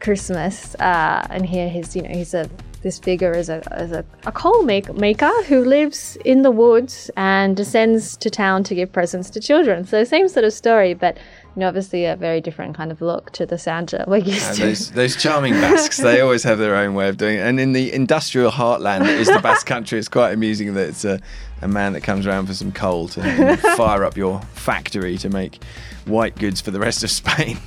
Christmas, 0.00 0.74
uh, 0.76 1.26
and 1.30 1.46
here 1.46 1.68
he's 1.68 1.96
you 1.96 2.02
know 2.02 2.10
he's 2.10 2.34
a 2.34 2.48
this 2.82 2.98
figure 3.00 3.32
is 3.32 3.48
a, 3.48 3.58
is 3.80 3.90
a, 3.90 4.04
a 4.26 4.32
coal 4.32 4.62
make, 4.62 4.94
maker 4.94 5.32
who 5.48 5.64
lives 5.64 6.16
in 6.24 6.42
the 6.42 6.52
woods 6.52 7.10
and 7.16 7.56
descends 7.56 8.16
to 8.18 8.30
town 8.30 8.62
to 8.62 8.76
give 8.76 8.92
presents 8.92 9.28
to 9.30 9.40
children. 9.40 9.84
So 9.84 10.04
same 10.04 10.28
sort 10.28 10.44
of 10.44 10.52
story, 10.52 10.94
but 10.94 11.18
you 11.56 11.60
know, 11.60 11.68
obviously 11.68 12.04
a 12.04 12.16
very 12.16 12.40
different 12.42 12.76
kind 12.76 12.92
of 12.92 13.00
look 13.00 13.30
to 13.32 13.46
the 13.46 13.56
Santa 13.56 14.04
we're 14.08 14.18
used 14.18 14.46
And 14.48 14.56
to. 14.56 14.62
those, 14.66 14.90
those 14.92 15.16
charming 15.16 15.54
Basques, 15.54 15.96
they 15.96 16.20
always 16.20 16.42
have 16.44 16.58
their 16.58 16.76
own 16.76 16.94
way 16.94 17.08
of 17.08 17.16
doing 17.16 17.38
it. 17.38 17.40
And 17.40 17.58
in 17.58 17.72
the 17.72 17.92
industrial 17.92 18.50
heartland 18.50 19.00
that 19.00 19.18
is 19.18 19.28
the 19.28 19.40
Basque 19.40 19.66
country, 19.74 19.98
it's 19.98 20.08
quite 20.08 20.32
amusing 20.32 20.74
that 20.74 20.88
it's 20.90 21.04
a, 21.06 21.18
a 21.62 21.68
man 21.68 21.94
that 21.94 22.02
comes 22.02 22.26
around 22.26 22.46
for 22.46 22.54
some 22.54 22.72
coal 22.72 23.08
to 23.08 23.56
fire 23.76 24.04
up 24.04 24.16
your 24.16 24.40
factory 24.52 25.16
to 25.18 25.30
make 25.30 25.58
white 26.04 26.36
goods 26.36 26.60
for 26.60 26.70
the 26.70 26.78
rest 26.78 27.02
of 27.02 27.10
Spain. 27.10 27.58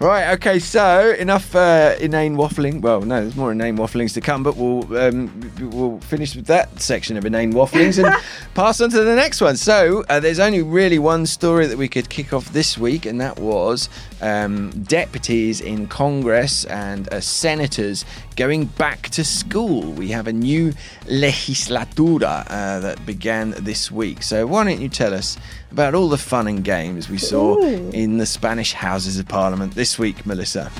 right, 0.00 0.32
okay, 0.34 0.58
so 0.58 1.10
enough 1.18 1.54
uh, 1.54 1.94
inane 2.00 2.34
waffling. 2.36 2.80
Well, 2.80 3.02
no, 3.02 3.20
there's 3.20 3.36
more 3.36 3.52
inane 3.52 3.76
wafflings 3.76 4.14
to 4.14 4.20
come, 4.20 4.42
but 4.42 4.56
we'll 4.56 4.82
um, 4.98 5.52
we'll 5.60 6.00
finish 6.00 6.34
with 6.34 6.46
that 6.46 6.80
section 6.80 7.16
of 7.16 7.24
inane 7.24 7.52
wafflings 7.52 8.02
and 8.02 8.14
pass 8.54 8.80
on 8.80 8.90
to 8.90 9.04
the 9.04 9.14
next 9.14 9.40
one. 9.40 9.56
So 9.56 10.04
uh, 10.08 10.18
there's 10.18 10.40
only 10.40 10.62
really 10.62 10.98
one 10.98 11.24
story 11.26 11.66
that 11.66 11.78
we 11.78 11.88
could 11.88 12.08
kick 12.08 12.32
off 12.32 12.52
this 12.52 12.76
week, 12.76 12.85
and 12.86 13.20
that 13.20 13.40
was 13.40 13.88
um, 14.20 14.70
deputies 14.84 15.60
in 15.60 15.88
Congress 15.88 16.64
and 16.66 17.12
uh, 17.12 17.20
senators 17.20 18.04
going 18.36 18.66
back 18.66 19.08
to 19.10 19.24
school. 19.24 19.90
We 19.92 20.08
have 20.10 20.28
a 20.28 20.32
new 20.32 20.72
legislatura 21.08 22.44
uh, 22.48 22.78
that 22.80 23.04
began 23.04 23.50
this 23.58 23.90
week. 23.90 24.22
So 24.22 24.46
why 24.46 24.62
don't 24.64 24.80
you 24.80 24.88
tell 24.88 25.14
us 25.14 25.36
about 25.72 25.96
all 25.96 26.08
the 26.08 26.18
fun 26.18 26.46
and 26.46 26.62
games 26.62 27.08
we 27.08 27.18
saw 27.18 27.58
Ooh. 27.58 27.90
in 27.90 28.18
the 28.18 28.26
Spanish 28.26 28.72
Houses 28.72 29.18
of 29.18 29.26
Parliament 29.26 29.74
this 29.74 29.98
week, 29.98 30.24
Melissa? 30.24 30.70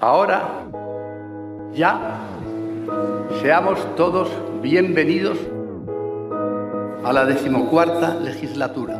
Ahora, 0.00 0.66
ya, 1.74 2.26
seamos 3.42 3.96
todos 3.96 4.30
bienvenidos 4.62 5.53
a 7.06 7.12
la 7.12 7.26
decimocuarta 7.26 8.18
legislatura. 8.18 8.96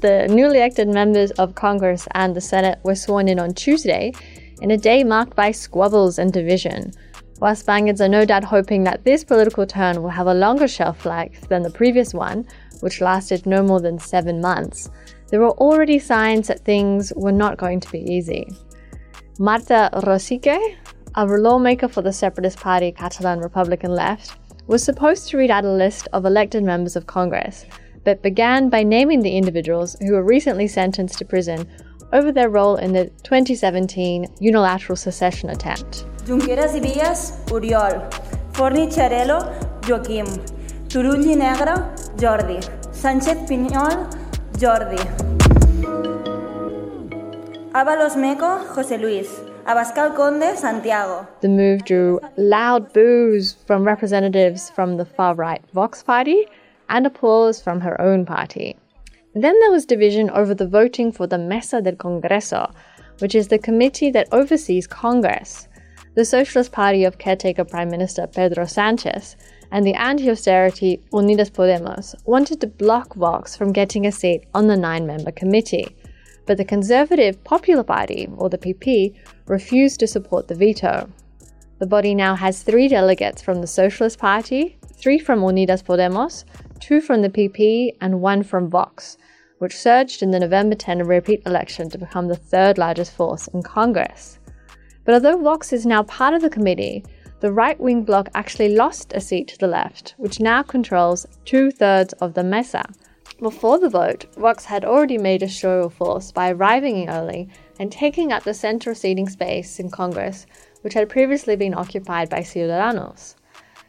The 0.00 0.28
newly 0.30 0.58
elected 0.58 0.88
members 0.88 1.32
of 1.32 1.56
Congress 1.56 2.06
and 2.14 2.36
the 2.36 2.40
Senate 2.40 2.78
were 2.84 2.94
sworn 2.94 3.26
in 3.26 3.40
on 3.40 3.52
Tuesday 3.52 4.12
in 4.60 4.70
a 4.70 4.76
day 4.76 5.02
marked 5.02 5.34
by 5.34 5.50
squabbles 5.50 6.20
and 6.20 6.32
division. 6.32 6.92
While 7.40 7.56
Spaniards 7.56 8.00
are 8.00 8.08
no 8.08 8.24
doubt 8.24 8.44
hoping 8.44 8.84
that 8.84 9.02
this 9.02 9.24
political 9.24 9.66
turn 9.66 10.02
will 10.02 10.10
have 10.10 10.28
a 10.28 10.34
longer 10.34 10.68
shelf 10.68 11.04
life 11.04 11.48
than 11.48 11.64
the 11.64 11.70
previous 11.70 12.14
one, 12.14 12.46
which 12.78 13.00
lasted 13.00 13.44
no 13.44 13.60
more 13.64 13.80
than 13.80 13.98
seven 13.98 14.40
months, 14.40 14.88
there 15.30 15.40
were 15.40 15.58
already 15.58 15.98
signs 15.98 16.46
that 16.46 16.64
things 16.64 17.12
were 17.16 17.32
not 17.32 17.58
going 17.58 17.80
to 17.80 17.90
be 17.90 18.02
easy. 18.08 18.46
Marta 19.40 19.90
Rosique, 19.94 20.76
a 21.16 21.26
lawmaker 21.26 21.88
for 21.88 22.02
the 22.02 22.12
separatist 22.12 22.58
party 22.58 22.92
Catalan 22.92 23.40
Republican 23.40 23.90
Left, 23.90 24.36
was 24.72 24.82
supposed 24.82 25.28
to 25.28 25.36
read 25.36 25.50
out 25.50 25.66
a 25.66 25.70
list 25.70 26.08
of 26.14 26.24
elected 26.24 26.64
members 26.64 26.96
of 26.96 27.06
Congress, 27.06 27.66
but 28.04 28.22
began 28.22 28.70
by 28.70 28.82
naming 28.82 29.20
the 29.20 29.36
individuals 29.36 29.96
who 30.00 30.12
were 30.14 30.22
recently 30.22 30.66
sentenced 30.66 31.18
to 31.18 31.26
prison 31.26 31.68
over 32.14 32.32
their 32.32 32.48
role 32.48 32.76
in 32.76 32.94
the 32.94 33.04
2017 33.22 34.26
unilateral 34.40 34.96
secession 34.96 35.50
attempt. 35.50 36.06
Junqueras 36.24 36.74
i 36.74 36.80
Vies, 36.80 37.32
Oriol. 37.48 38.10
Forni 38.52 38.88
Xarelo, 38.88 39.40
Joaquim. 39.86 40.26
Turull 40.88 41.22
i 41.30 41.34
Negre, 41.34 41.76
Jordi. 42.16 42.58
Sánchez 42.92 43.46
Picanyol, 43.46 44.08
Jordi. 44.56 45.02
Ábalos 47.74 48.16
Meco, 48.16 48.56
José 48.74 48.98
Luis. 48.98 49.51
Abascal 49.66 50.16
Conde, 50.16 50.58
Santiago. 50.58 51.26
The 51.40 51.48
move 51.48 51.84
drew 51.84 52.18
loud 52.36 52.92
boos 52.92 53.52
from 53.64 53.84
representatives 53.84 54.70
from 54.70 54.96
the 54.96 55.04
far 55.04 55.34
right 55.34 55.62
Vox 55.72 56.02
party 56.02 56.46
and 56.88 57.06
applause 57.06 57.62
from 57.62 57.80
her 57.80 58.00
own 58.00 58.26
party. 58.26 58.76
Then 59.34 59.58
there 59.60 59.70
was 59.70 59.86
division 59.86 60.30
over 60.30 60.52
the 60.52 60.66
voting 60.66 61.12
for 61.12 61.28
the 61.28 61.38
Mesa 61.38 61.80
del 61.80 61.94
Congreso, 61.94 62.72
which 63.20 63.36
is 63.36 63.48
the 63.48 63.58
committee 63.58 64.10
that 64.10 64.28
oversees 64.32 64.88
Congress. 64.88 65.68
The 66.16 66.24
Socialist 66.24 66.72
Party 66.72 67.04
of 67.04 67.18
caretaker 67.18 67.64
Prime 67.64 67.88
Minister 67.88 68.26
Pedro 68.26 68.66
Sanchez 68.66 69.36
and 69.70 69.86
the 69.86 69.94
anti 69.94 70.28
austerity 70.28 71.00
Unidas 71.12 71.52
Podemos 71.52 72.14
wanted 72.26 72.60
to 72.60 72.66
block 72.66 73.14
Vox 73.14 73.56
from 73.56 73.72
getting 73.72 74.06
a 74.06 74.12
seat 74.12 74.44
on 74.54 74.66
the 74.66 74.76
nine 74.76 75.06
member 75.06 75.30
committee. 75.30 75.96
But 76.46 76.56
the 76.56 76.64
Conservative 76.64 77.42
Popular 77.44 77.84
Party, 77.84 78.28
or 78.36 78.48
the 78.48 78.58
PP, 78.58 79.14
refused 79.46 80.00
to 80.00 80.06
support 80.06 80.48
the 80.48 80.54
veto. 80.54 81.08
The 81.78 81.86
body 81.86 82.14
now 82.14 82.34
has 82.34 82.62
three 82.62 82.88
delegates 82.88 83.42
from 83.42 83.60
the 83.60 83.66
Socialist 83.66 84.18
Party, 84.18 84.78
three 84.94 85.18
from 85.18 85.40
Unidas 85.40 85.82
Podemos, 85.82 86.44
two 86.80 87.00
from 87.00 87.22
the 87.22 87.28
PP, 87.28 87.96
and 88.00 88.20
one 88.20 88.42
from 88.42 88.68
Vox, 88.68 89.18
which 89.58 89.76
surged 89.76 90.22
in 90.22 90.30
the 90.30 90.40
November 90.40 90.74
10 90.74 91.04
repeat 91.06 91.42
election 91.46 91.88
to 91.90 91.98
become 91.98 92.28
the 92.28 92.36
third 92.36 92.78
largest 92.78 93.12
force 93.12 93.48
in 93.48 93.62
Congress. 93.62 94.38
But 95.04 95.14
although 95.14 95.38
Vox 95.38 95.72
is 95.72 95.86
now 95.86 96.02
part 96.04 96.34
of 96.34 96.42
the 96.42 96.50
committee, 96.50 97.04
the 97.40 97.52
right 97.52 97.78
wing 97.80 98.04
bloc 98.04 98.28
actually 98.34 98.74
lost 98.76 99.12
a 99.12 99.20
seat 99.20 99.48
to 99.48 99.58
the 99.58 99.66
left, 99.66 100.14
which 100.16 100.38
now 100.38 100.62
controls 100.62 101.26
two 101.44 101.72
thirds 101.72 102.12
of 102.14 102.34
the 102.34 102.44
Mesa. 102.44 102.84
Before 103.42 103.80
the 103.80 103.88
vote, 103.88 104.26
Vox 104.36 104.66
had 104.66 104.84
already 104.84 105.18
made 105.18 105.42
a 105.42 105.48
show 105.48 105.82
of 105.82 105.94
force 105.94 106.30
by 106.30 106.52
arriving 106.52 107.08
early 107.08 107.48
and 107.76 107.90
taking 107.90 108.30
up 108.30 108.44
the 108.44 108.54
central 108.54 108.94
seating 108.94 109.28
space 109.28 109.80
in 109.80 109.90
Congress, 109.90 110.46
which 110.82 110.94
had 110.94 111.08
previously 111.08 111.56
been 111.56 111.74
occupied 111.74 112.30
by 112.30 112.42
Ciudadanos. 112.42 113.34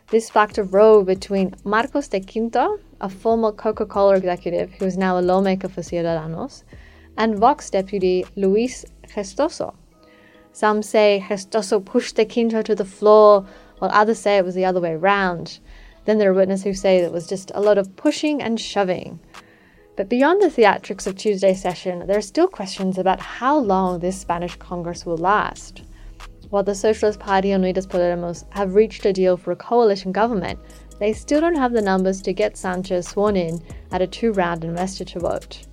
This 0.09 0.25
sparked 0.25 0.57
a 0.57 0.63
row 0.63 1.03
between 1.03 1.53
Marcos 1.63 2.07
de 2.07 2.19
Quinto, 2.19 2.79
a 2.99 3.07
former 3.07 3.51
Coca 3.51 3.85
Cola 3.85 4.15
executive 4.15 4.71
who 4.73 4.85
is 4.85 4.97
now 4.97 5.19
a 5.19 5.21
lawmaker 5.21 5.69
for 5.69 5.81
Ciudadanos, 5.81 6.63
and 7.15 7.37
Vox 7.37 7.69
deputy 7.69 8.25
Luis 8.35 8.85
Gestoso. 9.07 9.75
Some 10.51 10.81
say 10.81 11.23
Gestoso 11.29 11.79
pushed 11.79 12.15
de 12.15 12.25
Quinto 12.25 12.63
to 12.63 12.73
the 12.73 12.85
floor, 12.85 13.45
while 13.77 13.91
others 13.93 14.17
say 14.17 14.37
it 14.37 14.45
was 14.45 14.55
the 14.55 14.65
other 14.65 14.81
way 14.81 14.95
round. 14.95 15.59
Then 16.05 16.17
there 16.17 16.31
are 16.31 16.33
witnesses 16.33 16.63
who 16.63 16.73
say 16.73 16.97
it 16.97 17.11
was 17.11 17.27
just 17.27 17.51
a 17.53 17.61
lot 17.61 17.77
of 17.77 17.95
pushing 17.95 18.41
and 18.41 18.59
shoving. 18.59 19.19
But 19.95 20.09
beyond 20.09 20.41
the 20.41 20.47
theatrics 20.47 21.05
of 21.05 21.15
Tuesday's 21.15 21.61
session, 21.61 22.07
there 22.07 22.17
are 22.17 22.21
still 22.21 22.47
questions 22.47 22.97
about 22.97 23.19
how 23.19 23.57
long 23.59 23.99
this 23.99 24.19
Spanish 24.19 24.55
Congress 24.55 25.05
will 25.05 25.17
last. 25.17 25.83
While 26.49 26.63
the 26.63 26.73
Socialist 26.73 27.19
Party 27.19 27.51
and 27.51 27.63
Unidas 27.63 27.87
Podemos 27.87 28.45
have 28.53 28.73
reached 28.73 29.05
a 29.05 29.13
deal 29.13 29.37
for 29.37 29.51
a 29.51 29.55
coalition 29.55 30.11
government, 30.11 30.59
they 30.99 31.13
still 31.13 31.41
don't 31.41 31.57
have 31.57 31.73
the 31.73 31.81
numbers 31.81 32.23
to 32.23 32.33
get 32.33 32.57
Sanchez 32.57 33.07
sworn 33.07 33.35
in 33.35 33.61
at 33.91 34.01
a 34.01 34.07
two 34.07 34.31
round 34.31 34.63
investiture 34.63 35.19
vote. 35.19 35.67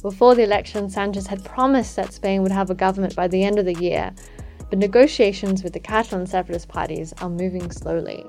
Before 0.00 0.34
the 0.34 0.44
election, 0.44 0.88
Sanchez 0.88 1.26
had 1.26 1.44
promised 1.44 1.96
that 1.96 2.12
Spain 2.12 2.42
would 2.42 2.52
have 2.52 2.70
a 2.70 2.74
government 2.74 3.14
by 3.14 3.28
the 3.28 3.42
end 3.42 3.58
of 3.58 3.66
the 3.66 3.74
year, 3.74 4.12
but 4.70 4.78
negotiations 4.78 5.62
with 5.62 5.74
the 5.74 5.80
Catalan 5.80 6.26
separatist 6.26 6.68
parties 6.68 7.12
are 7.20 7.28
moving 7.28 7.70
slowly. 7.70 8.24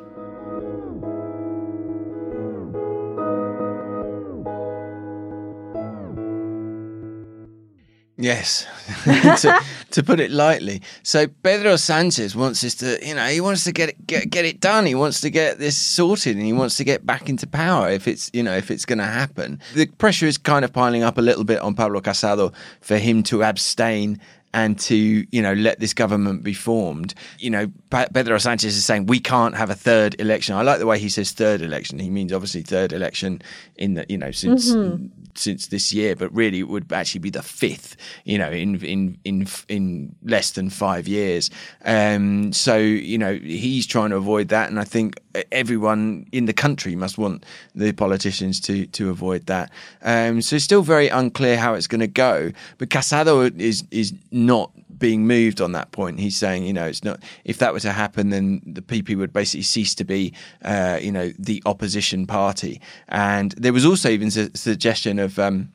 Yes, 8.20 8.66
to, 9.04 9.64
to, 9.92 10.04
put 10.04 10.20
it 10.20 10.32
lightly. 10.32 10.82
So 11.04 11.28
Pedro 11.28 11.76
Sanchez 11.76 12.36
wants 12.36 12.64
us 12.64 12.74
to, 12.76 12.98
you 13.06 13.14
know, 13.14 13.28
he 13.28 13.40
wants 13.40 13.64
to 13.66 13.72
get 13.72 13.90
it, 13.90 14.08
get 14.08 14.32
get 14.32 14.44
it 14.44 14.60
done. 14.60 14.88
He 14.88 14.96
wants 14.96 15.22
to 15.22 15.30
get 15.30 15.60
this 15.60 15.78
sorted, 15.78 16.36
and 16.36 16.44
he 16.44 16.52
wants 16.52 16.78
to 16.78 16.84
get 16.84 17.06
back 17.06 17.30
into 17.30 17.46
power 17.46 17.90
if 17.90 18.08
it's, 18.08 18.32
you 18.34 18.42
know, 18.42 18.58
if 18.58 18.72
it's 18.72 18.86
going 18.86 18.98
to 18.98 19.06
happen. 19.06 19.60
The 19.76 19.86
pressure 19.86 20.26
is 20.26 20.40
kind 20.40 20.66
of 20.66 20.74
piling 20.74 21.04
up 21.04 21.20
a 21.20 21.22
little 21.22 21.44
bit 21.44 21.60
on 21.60 21.76
Pablo 21.76 22.02
Casado 22.02 22.54
for 22.82 22.98
him 22.98 23.22
to 23.24 23.44
abstain 23.44 24.20
and 24.54 24.80
to 24.80 24.96
you 24.96 25.42
know 25.42 25.54
let 25.54 25.80
this 25.80 25.94
government 25.94 26.42
be 26.42 26.54
formed. 26.54 27.14
You 27.38 27.52
know, 27.52 27.72
Pedro 27.92 28.40
Sanchez 28.40 28.76
is 28.76 28.84
saying 28.84 29.06
we 29.06 29.20
can't 29.20 29.56
have 29.56 29.70
a 29.70 29.76
third 29.76 30.20
election. 30.20 30.56
I 30.56 30.64
like 30.64 30.80
the 30.80 30.88
way 30.88 30.98
he 30.98 31.10
says 31.10 31.34
third 31.34 31.62
election. 31.62 32.00
He 32.00 32.10
means 32.10 32.34
obviously 32.34 32.64
third 32.64 32.94
election 32.94 33.44
in 33.76 33.94
the 33.94 34.08
you 34.10 34.18
know 34.18 34.32
since 34.32 34.74
mm-hmm 34.74 35.27
since 35.40 35.68
this 35.68 35.94
year, 35.94 36.16
but 36.16 36.34
really 36.34 36.60
it 36.60 36.68
would 36.68 36.92
actually 36.92 37.20
be 37.20 37.30
the 37.30 37.44
fifth, 37.44 37.96
you 38.26 38.38
know, 38.38 38.52
in 38.52 38.84
in 38.84 39.18
in 39.24 39.48
in 39.68 40.16
less 40.24 40.52
than 40.52 40.70
five 40.70 41.08
years. 41.08 41.50
Um, 41.86 42.54
so 42.54 42.78
you 42.78 43.18
know 43.18 43.36
he's 43.36 43.88
trying 43.88 44.10
to 44.12 44.18
avoid 44.18 44.50
that, 44.50 44.70
and 44.70 44.80
I 44.80 44.84
think 44.84 45.20
everyone 45.52 46.28
in 46.32 46.46
the 46.46 46.54
country 46.54 46.96
must 46.96 47.18
want 47.18 47.46
the 47.76 47.92
politicians 47.92 48.60
to 48.62 48.86
to 48.88 49.10
avoid 49.10 49.46
that. 49.48 49.72
Um, 50.02 50.42
so 50.42 50.56
it's 50.56 50.66
still 50.66 50.82
very 50.82 51.10
unclear 51.10 51.58
how 51.58 51.74
it's 51.74 51.88
going 51.88 52.02
to 52.02 52.08
go. 52.08 52.52
But 52.78 52.90
Casado 52.90 53.42
is 53.60 53.84
is 53.92 54.14
not 54.32 54.72
being 54.98 55.28
moved 55.28 55.62
on 55.62 55.72
that 55.74 55.92
point. 55.92 56.20
He's 56.20 56.38
saying, 56.38 56.64
you 56.64 56.74
know, 56.74 56.86
it's 56.86 57.04
not 57.04 57.22
if 57.44 57.58
that 57.60 57.74
were 57.74 57.80
to 57.82 57.92
happen, 57.92 58.30
then 58.30 58.62
the 58.66 58.82
PP 58.82 59.18
would 59.18 59.34
basically 59.34 59.64
cease 59.64 59.96
to 59.96 60.04
be, 60.04 60.34
uh, 60.64 61.00
you 61.02 61.12
know, 61.12 61.32
the 61.38 61.62
opposition 61.66 62.26
party. 62.28 62.82
And 63.08 63.52
there 63.54 63.74
was 63.74 63.86
also 63.86 64.10
even 64.10 64.28
a 64.28 64.56
suggestion 64.58 65.20
of 65.20 65.38
um, 65.40 65.72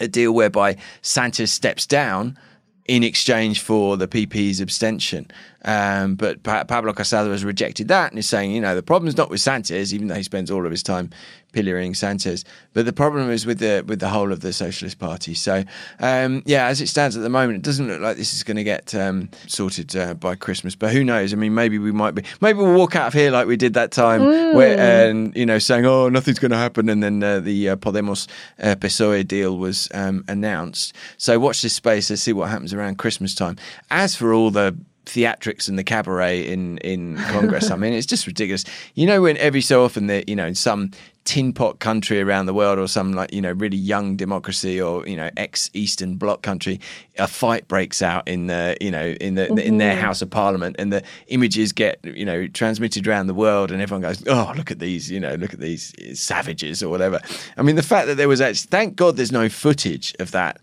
a 0.00 0.08
deal 0.08 0.32
whereby 0.32 0.76
Sanchez 1.00 1.52
steps 1.52 1.86
down 1.86 2.38
in 2.86 3.04
exchange 3.04 3.60
for 3.60 3.96
the 3.96 4.08
PP's 4.08 4.60
abstention. 4.60 5.30
Um, 5.64 6.16
but 6.16 6.42
pa- 6.42 6.64
Pablo 6.64 6.92
Casado 6.92 7.30
has 7.30 7.44
rejected 7.44 7.88
that 7.88 8.10
and 8.10 8.18
is 8.18 8.28
saying, 8.28 8.50
you 8.50 8.60
know, 8.60 8.74
the 8.74 8.82
problem's 8.82 9.16
not 9.16 9.30
with 9.30 9.40
Sanchez, 9.40 9.94
even 9.94 10.08
though 10.08 10.16
he 10.16 10.24
spends 10.24 10.50
all 10.50 10.64
of 10.64 10.70
his 10.70 10.82
time 10.82 11.10
pillorying 11.52 11.94
Sanchez, 11.94 12.44
but 12.72 12.86
the 12.86 12.92
problem 12.92 13.30
is 13.30 13.46
with 13.46 13.58
the 13.58 13.84
with 13.86 14.00
the 14.00 14.08
whole 14.08 14.32
of 14.32 14.40
the 14.40 14.52
Socialist 14.52 14.98
Party. 14.98 15.34
So, 15.34 15.64
um, 16.00 16.42
yeah, 16.46 16.66
as 16.66 16.80
it 16.80 16.88
stands 16.88 17.16
at 17.16 17.22
the 17.22 17.28
moment, 17.28 17.56
it 17.56 17.62
doesn't 17.62 17.86
look 17.86 18.00
like 18.00 18.16
this 18.16 18.34
is 18.34 18.42
going 18.42 18.56
to 18.56 18.64
get 18.64 18.94
um, 18.94 19.28
sorted 19.46 19.94
uh, 19.96 20.14
by 20.14 20.34
Christmas. 20.34 20.74
But 20.74 20.92
who 20.92 21.04
knows? 21.04 21.32
I 21.32 21.36
mean, 21.36 21.54
maybe 21.54 21.78
we 21.78 21.92
might 21.92 22.14
be. 22.14 22.22
Maybe 22.40 22.58
we'll 22.58 22.74
walk 22.74 22.96
out 22.96 23.08
of 23.08 23.12
here 23.12 23.30
like 23.30 23.46
we 23.46 23.56
did 23.56 23.74
that 23.74 23.92
time, 23.92 24.22
mm. 24.22 24.54
where 24.54 24.78
and 24.78 25.34
you 25.36 25.46
know, 25.46 25.58
saying, 25.58 25.86
"Oh, 25.86 26.08
nothing's 26.08 26.38
going 26.38 26.52
to 26.52 26.56
happen," 26.56 26.88
and 26.88 27.02
then 27.02 27.22
uh, 27.22 27.40
the 27.40 27.70
uh, 27.70 27.76
Podemos 27.76 28.28
uh, 28.62 28.74
PSOE 28.76 29.26
deal 29.26 29.58
was 29.58 29.88
um, 29.94 30.24
announced. 30.28 30.94
So 31.18 31.38
watch 31.38 31.62
this 31.62 31.74
space. 31.74 32.10
Let's 32.10 32.22
see 32.22 32.32
what 32.32 32.48
happens 32.48 32.72
around 32.72 32.98
Christmas 32.98 33.34
time. 33.34 33.56
As 33.90 34.14
for 34.16 34.32
all 34.32 34.50
the 34.50 34.76
theatrics 35.06 35.68
and 35.68 35.78
the 35.78 35.84
cabaret 35.84 36.46
in 36.46 36.78
in 36.78 37.16
Congress. 37.16 37.70
I 37.70 37.76
mean, 37.76 37.92
it's 37.92 38.06
just 38.06 38.26
ridiculous. 38.26 38.64
You 38.94 39.06
know, 39.06 39.22
when 39.22 39.36
every 39.38 39.60
so 39.60 39.84
often 39.84 40.06
that 40.06 40.28
you 40.28 40.36
know 40.36 40.46
in 40.46 40.54
some 40.54 40.90
tin 41.24 41.52
pot 41.52 41.78
country 41.78 42.20
around 42.20 42.46
the 42.46 42.54
world 42.54 42.78
or 42.78 42.88
some 42.88 43.12
like 43.12 43.32
you 43.32 43.40
know 43.40 43.52
really 43.52 43.76
young 43.76 44.16
democracy 44.16 44.80
or 44.80 45.06
you 45.06 45.16
know 45.16 45.30
ex 45.36 45.70
Eastern 45.72 46.16
Bloc 46.16 46.42
country, 46.42 46.80
a 47.18 47.28
fight 47.28 47.68
breaks 47.68 48.02
out 48.02 48.26
in 48.26 48.48
the 48.48 48.76
you 48.80 48.90
know 48.90 49.14
in 49.20 49.34
the, 49.34 49.46
mm-hmm. 49.46 49.58
in 49.58 49.78
their 49.78 49.92
mm-hmm. 49.92 50.04
House 50.04 50.22
of 50.22 50.30
Parliament, 50.30 50.76
and 50.78 50.92
the 50.92 51.02
images 51.28 51.72
get 51.72 52.00
you 52.04 52.24
know 52.24 52.46
transmitted 52.48 53.06
around 53.06 53.26
the 53.26 53.34
world, 53.34 53.70
and 53.70 53.80
everyone 53.80 54.02
goes, 54.02 54.22
oh 54.26 54.52
look 54.56 54.70
at 54.70 54.78
these 54.78 55.10
you 55.10 55.20
know 55.20 55.34
look 55.34 55.54
at 55.54 55.60
these 55.60 55.94
savages 56.18 56.82
or 56.82 56.88
whatever. 56.88 57.20
I 57.56 57.62
mean, 57.62 57.76
the 57.76 57.82
fact 57.82 58.08
that 58.08 58.16
there 58.16 58.28
was 58.28 58.40
actually 58.40 58.68
thank 58.68 58.96
God 58.96 59.16
there's 59.16 59.32
no 59.32 59.48
footage 59.48 60.14
of 60.18 60.32
that 60.32 60.60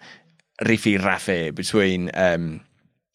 riffy 0.64 1.00
raffy 1.00 1.54
between. 1.54 2.12
Um, 2.14 2.62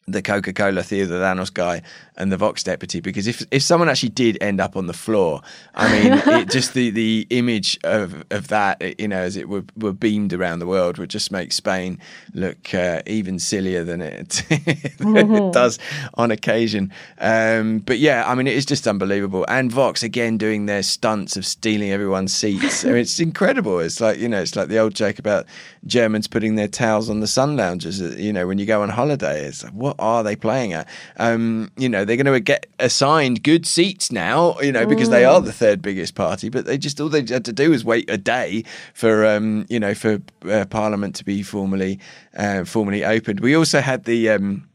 the 0.06 0.20
Coca 0.20 0.52
Cola 0.52 0.82
Ciudadanos 0.82 1.52
guy 1.52 1.82
and 2.16 2.30
the 2.30 2.36
Vox 2.36 2.62
deputy 2.62 3.00
because 3.00 3.26
if 3.26 3.44
if 3.50 3.62
someone 3.62 3.88
actually 3.88 4.10
did 4.10 4.38
end 4.40 4.60
up 4.60 4.76
on 4.76 4.86
the 4.86 4.92
floor, 4.92 5.40
I 5.74 5.90
mean, 5.90 6.12
it, 6.12 6.48
just 6.50 6.74
the, 6.74 6.90
the 6.90 7.26
image 7.30 7.78
of 7.84 8.22
of 8.30 8.48
that, 8.48 9.00
you 9.00 9.08
know, 9.08 9.18
as 9.18 9.36
it 9.36 9.48
were, 9.48 9.64
were 9.76 9.92
beamed 9.92 10.32
around 10.32 10.58
the 10.58 10.66
world 10.66 10.98
would 10.98 11.10
just 11.10 11.32
make 11.32 11.52
Spain 11.52 11.98
look 12.34 12.74
uh, 12.74 13.02
even 13.06 13.38
sillier 13.38 13.82
than 13.82 14.02
it, 14.02 14.28
mm-hmm. 14.48 15.34
it 15.34 15.52
does 15.52 15.78
on 16.14 16.30
occasion. 16.30 16.92
Um, 17.18 17.78
but 17.78 17.98
yeah, 17.98 18.24
I 18.26 18.34
mean, 18.34 18.46
it 18.46 18.54
is 18.54 18.66
just 18.66 18.86
unbelievable. 18.86 19.46
And 19.48 19.72
Vox 19.72 20.02
again 20.02 20.36
doing 20.36 20.66
their 20.66 20.82
stunts 20.82 21.36
of 21.36 21.46
stealing 21.46 21.90
everyone's 21.90 22.34
seats. 22.34 22.84
I 22.84 22.88
mean, 22.88 22.98
it's 22.98 23.20
incredible. 23.20 23.80
It's 23.80 24.00
like 24.00 24.18
you 24.18 24.28
know, 24.28 24.42
it's 24.42 24.54
like 24.54 24.68
the 24.68 24.78
old 24.78 24.94
joke 24.94 25.18
about 25.18 25.46
Germans 25.86 26.28
putting 26.28 26.56
their 26.56 26.68
towels 26.68 27.08
on 27.08 27.20
the 27.20 27.26
sun 27.26 27.56
lounges. 27.56 28.00
You 28.00 28.32
know, 28.32 28.46
when 28.46 28.58
you 28.58 28.66
go 28.66 28.82
on 28.82 28.90
holiday, 28.90 29.46
it's 29.46 29.64
like, 29.64 29.72
what 29.72 29.93
are 29.98 30.22
they 30.22 30.36
playing 30.36 30.72
at? 30.72 30.88
Um, 31.16 31.70
you 31.76 31.88
know 31.88 32.04
they're 32.04 32.16
going 32.16 32.32
to 32.32 32.40
get 32.40 32.66
assigned 32.78 33.42
good 33.42 33.66
seats 33.66 34.12
now, 34.12 34.58
you 34.60 34.72
know, 34.72 34.86
because 34.86 35.08
mm. 35.08 35.12
they 35.12 35.24
are 35.24 35.40
mm. 35.40 35.44
the 35.44 35.52
third 35.52 35.82
biggest 35.82 36.14
party. 36.14 36.48
But 36.48 36.66
they 36.66 36.78
just 36.78 37.00
all 37.00 37.08
they 37.08 37.24
had 37.24 37.44
to 37.44 37.52
do 37.52 37.70
was 37.70 37.84
wait 37.84 38.08
a 38.10 38.18
day 38.18 38.64
for, 38.92 39.26
um, 39.26 39.66
you 39.68 39.80
know, 39.80 39.94
for 39.94 40.20
uh, 40.48 40.64
Parliament 40.66 41.14
to 41.16 41.24
be 41.24 41.42
formally 41.42 41.98
uh, 42.36 42.64
formally 42.64 43.04
opened. 43.04 43.40
We 43.40 43.54
also 43.54 43.80
had 43.80 44.04
the. 44.04 44.30
Um, 44.30 44.68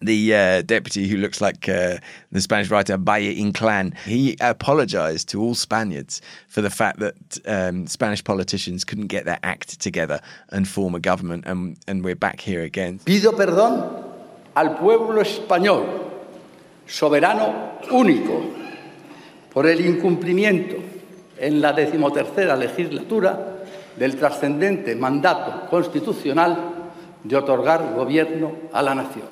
the 0.00 0.32
uh, 0.32 0.62
deputy 0.62 1.08
who 1.08 1.16
looks 1.16 1.40
like 1.40 1.68
uh, 1.68 1.98
the 2.30 2.40
Spanish 2.40 2.70
writer 2.70 2.96
Valle 2.96 3.34
Inclán, 3.34 3.96
he 3.98 4.36
apologized 4.40 5.28
to 5.30 5.42
all 5.42 5.56
Spaniards 5.56 6.22
for 6.46 6.60
the 6.60 6.70
fact 6.70 7.00
that 7.00 7.14
um, 7.46 7.86
Spanish 7.88 8.22
politicians 8.22 8.84
couldn't 8.84 9.08
get 9.08 9.24
their 9.24 9.40
act 9.42 9.80
together 9.80 10.20
and 10.50 10.68
form 10.68 10.94
a 10.94 11.00
government. 11.00 11.44
And, 11.46 11.76
and 11.88 12.04
we're 12.04 12.14
back 12.14 12.40
here 12.40 12.62
again. 12.62 13.00
Pido 13.00 13.32
perdón 13.32 14.07
al 14.58 14.74
pueblo 14.74 15.20
español, 15.20 15.84
soberano 16.84 17.78
único, 17.92 18.42
por 19.52 19.68
el 19.68 19.86
incumplimiento 19.86 20.74
en 21.38 21.60
la 21.60 21.72
decimotercera 21.72 22.56
legislatura 22.56 23.58
del 23.96 24.16
trascendente 24.16 24.96
mandato 24.96 25.68
constitucional 25.70 26.90
de 27.22 27.36
otorgar 27.36 27.94
gobierno 27.94 28.52
a 28.72 28.82
la 28.82 28.96
nación. 28.96 29.26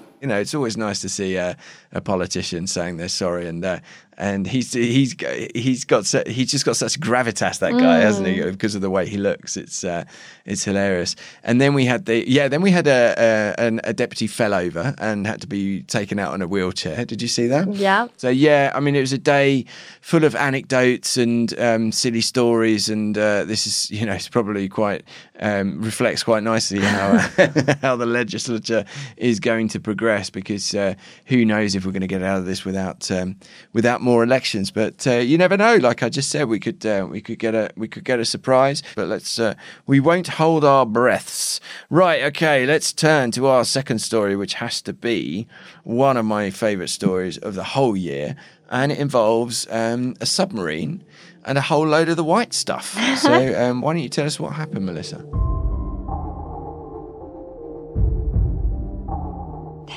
And 4.19 4.47
he's 4.47 4.73
he's 4.73 5.15
he's 5.55 5.85
got 5.85 6.07
he's 6.27 6.51
just 6.51 6.65
got 6.65 6.77
such 6.77 6.99
gravitas 6.99 7.59
that 7.59 7.73
guy, 7.73 8.01
mm. 8.01 8.03
hasn't 8.03 8.27
he? 8.27 8.39
Mm. 8.39 8.53
Because 8.53 8.75
of 8.75 8.81
the 8.81 8.91
way 8.91 9.07
he 9.07 9.17
looks, 9.17 9.57
it's 9.57 9.85
uh, 9.85 10.05
it's 10.45 10.65
hilarious. 10.65 11.17
And 11.43 11.61
then 11.61 11.75
we 11.75 11.85
had 11.85 12.07
the 12.07 12.29
yeah, 12.29 12.49
then 12.49 12.63
we 12.63 12.71
had 12.71 12.87
a 12.87 13.55
a, 13.59 13.81
a 13.85 13.93
deputy 13.93 14.27
fell 14.27 14.55
over 14.55 14.95
and 14.99 15.27
had 15.27 15.41
to 15.43 15.47
be 15.47 15.83
taken 15.83 16.19
out 16.19 16.33
on 16.33 16.41
a 16.41 16.47
wheelchair. 16.47 17.05
Did 17.05 17.21
you 17.21 17.29
see 17.29 17.47
that? 17.49 17.73
Yeah. 17.75 18.09
So 18.17 18.29
yeah, 18.29 18.73
I 18.75 18.81
mean, 18.81 18.97
it 18.97 19.01
was 19.01 19.13
a 19.13 19.19
day 19.19 19.67
full 20.01 20.25
of 20.25 20.35
anecdotes 20.35 21.17
and 21.17 21.59
um, 21.59 21.93
silly 21.93 22.23
stories, 22.23 22.89
and 22.89 23.17
uh, 23.19 23.45
this 23.45 23.67
is 23.67 23.91
you 23.91 24.07
know 24.07 24.15
it's 24.15 24.29
probably 24.29 24.69
quite 24.69 25.05
um, 25.41 25.83
reflects 25.83 26.23
quite 26.23 26.43
nicely 26.43 26.81
how 26.81 27.19
how 27.83 27.97
the 27.97 28.07
legislature 28.07 28.85
is 29.17 29.41
going 29.41 29.69
to 29.69 29.81
progress 29.81 30.31
because 30.31 30.75
uh, 30.75 30.95
who 31.27 31.45
knows 31.45 31.75
if 31.75 31.85
we're 31.85 31.93
going 31.93 32.01
to 32.01 32.07
get 32.07 32.23
out 32.23 32.39
of 32.39 32.47
this 32.47 32.65
without 32.65 33.11
um, 33.11 33.37
without 33.73 34.01
more 34.07 34.23
elections. 34.23 34.71
But 34.71 35.07
uh, 35.07 35.17
you 35.17 35.37
never 35.37 35.57
know. 35.59 35.77
Like 35.77 36.03
I 36.03 36.09
just 36.09 36.31
said, 36.31 36.49
we 36.49 36.59
could 36.59 36.87
uh, 36.87 37.07
we 37.11 37.21
could 37.21 37.39
get 37.39 37.55
a 37.55 37.71
we 37.77 37.89
could 37.89 38.05
get 38.05 38.19
a 38.19 38.25
surprise. 38.25 38.83
But 38.95 39.09
let's 39.09 39.39
uh, 39.39 39.55
we 39.87 40.01
won't 40.01 40.29
hold 40.29 40.65
our 40.65 40.87
breaths. 40.87 41.61
Right. 41.91 42.23
Okay. 42.23 42.65
Let's 42.65 42.95
turn 42.95 43.33
to 43.33 43.47
our 43.49 43.65
second 43.65 43.99
story, 43.99 44.37
which 44.37 44.55
has 44.55 44.81
to 44.83 44.95
be 44.95 45.47
one 45.85 46.17
of 46.17 46.25
my 46.25 46.51
favourite 46.51 46.91
stories 46.91 47.37
of 47.37 47.55
the 47.55 47.65
whole 47.65 47.97
year, 47.97 48.37
and 48.71 48.91
it 48.93 48.99
involves 48.99 49.67
um, 49.71 50.15
a 50.23 50.27
submarine 50.27 51.05
and 51.45 51.59
a 51.59 51.61
whole 51.61 51.87
load 51.87 52.09
of 52.09 52.17
the 52.17 52.25
white 52.25 52.55
stuff. 52.55 52.97
so 53.19 53.63
um, 53.63 53.83
why 53.83 53.93
don't 53.93 54.03
you 54.03 54.09
tell 54.09 54.27
us 54.27 54.41
what 54.41 54.53
happened, 54.55 54.87
Melissa? 54.87 55.25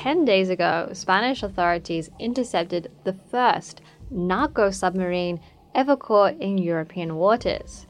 10 0.00 0.24
days 0.24 0.48
ago, 0.48 0.88
Spanish 0.94 1.42
authorities 1.42 2.08
intercepted 2.18 2.90
the 3.04 3.12
first 3.30 3.82
narco 4.10 4.70
submarine 4.70 5.40
ever 5.74 5.96
caught 5.96 6.34
in 6.40 6.58
European 6.58 7.16
waters. 7.16 7.86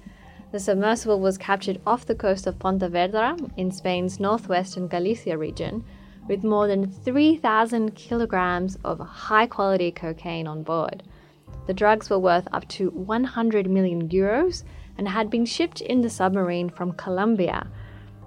The 0.53 0.61
submersible 0.61 1.21
was 1.21 1.39
captured 1.39 1.81
off 1.87 2.07
the 2.07 2.15
coast 2.15 2.47
of 2.47 2.59
Pontevedra 2.59 3.37
in 3.57 3.71
Spain's 3.71 4.21
northwestern 4.21 4.89
Galicia 4.89 5.39
region 5.39 5.85
with 6.29 6.45
more 6.45 6.67
than 6.67 6.91
3,000 6.91 7.95
kilograms 7.95 8.77
of 8.85 8.99
high 8.99 9.47
quality 9.47 9.91
cocaine 9.91 10.47
on 10.47 10.62
board. 10.62 11.03
The 11.67 11.75
drugs 11.75 12.11
were 12.11 12.19
worth 12.19 12.49
up 12.53 12.67
to 12.69 12.91
100 12.91 13.71
million 13.71 14.09
euros 14.09 14.65
and 14.99 15.09
had 15.09 15.31
been 15.31 15.47
shipped 15.47 15.81
in 15.81 16.00
the 16.00 16.11
submarine 16.11 16.69
from 16.69 16.93
Colombia. 16.93 17.69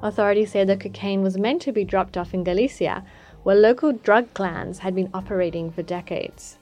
Authorities 0.02 0.52
say 0.52 0.64
the 0.64 0.78
cocaine 0.78 1.22
was 1.22 1.38
meant 1.38 1.62
to 1.64 1.72
be 1.72 1.86
dropped 1.86 2.18
off 2.18 2.34
in 2.34 2.44
Galicia, 2.44 3.06
where 3.44 3.56
local 3.56 3.92
drug 3.92 4.34
clans 4.34 4.80
had 4.80 4.96
been 4.96 5.10
operating 5.14 5.72
for 5.72 5.84
decades. 5.84 6.58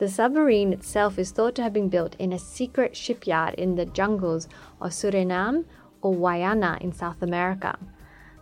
The 0.00 0.08
submarine 0.08 0.72
itself 0.72 1.18
is 1.18 1.30
thought 1.30 1.54
to 1.56 1.62
have 1.62 1.74
been 1.74 1.90
built 1.90 2.16
in 2.18 2.32
a 2.32 2.38
secret 2.38 2.96
shipyard 2.96 3.52
in 3.56 3.76
the 3.76 3.84
jungles 3.84 4.48
of 4.80 4.92
Suriname 4.92 5.66
or 6.00 6.16
Guyana 6.16 6.78
in 6.80 6.90
South 6.90 7.20
America. 7.20 7.78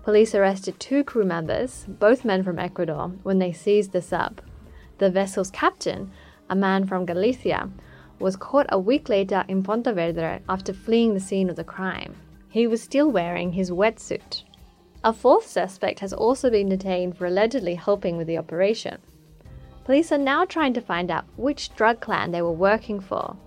Police 0.05 0.37
arrested 0.37 0.79
two 0.79 1.03
crew 1.03 1.25
members, 1.25 1.85
both 1.89 2.25
men 2.25 2.45
from 2.45 2.61
Ecuador, 2.61 3.09
when 3.25 3.41
they 3.41 3.51
seized 3.51 3.91
the 3.91 4.01
sub. 4.01 4.41
The 4.99 5.11
vessel's 5.11 5.51
captain, 5.51 6.13
a 6.49 6.55
man 6.55 6.87
from 6.87 7.05
Galicia, 7.05 7.69
was 8.21 8.37
caught 8.37 8.67
a 8.69 8.79
week 8.79 9.09
later 9.09 9.45
in 9.49 9.65
Pontevedra 9.65 10.43
after 10.49 10.73
fleeing 10.73 11.15
the 11.15 11.27
scene 11.29 11.51
of 11.51 11.57
the 11.57 11.65
crime. 11.65 12.15
He 12.49 12.69
was 12.69 12.83
still 12.83 13.11
wearing 13.11 13.55
his 13.55 13.73
wetsuit. 13.73 14.45
A 15.03 15.13
fourth 15.13 15.49
suspect 15.49 15.99
has 15.99 16.13
also 16.13 16.51
been 16.51 16.69
detained 16.69 17.19
for 17.19 17.27
allegedly 17.27 17.75
helping 17.75 18.17
with 18.17 18.29
the 18.29 18.39
operation. 18.39 18.99
Police 19.89 20.13
are 20.13 20.19
now 20.19 20.45
trying 20.45 20.75
to 20.75 20.83
find 20.83 21.11
out 21.11 21.25
which 21.39 21.75
drug 21.75 22.03
clan 22.03 22.31
they 22.31 22.43
were 22.43 22.53
working 22.53 23.01
for. 23.01 23.39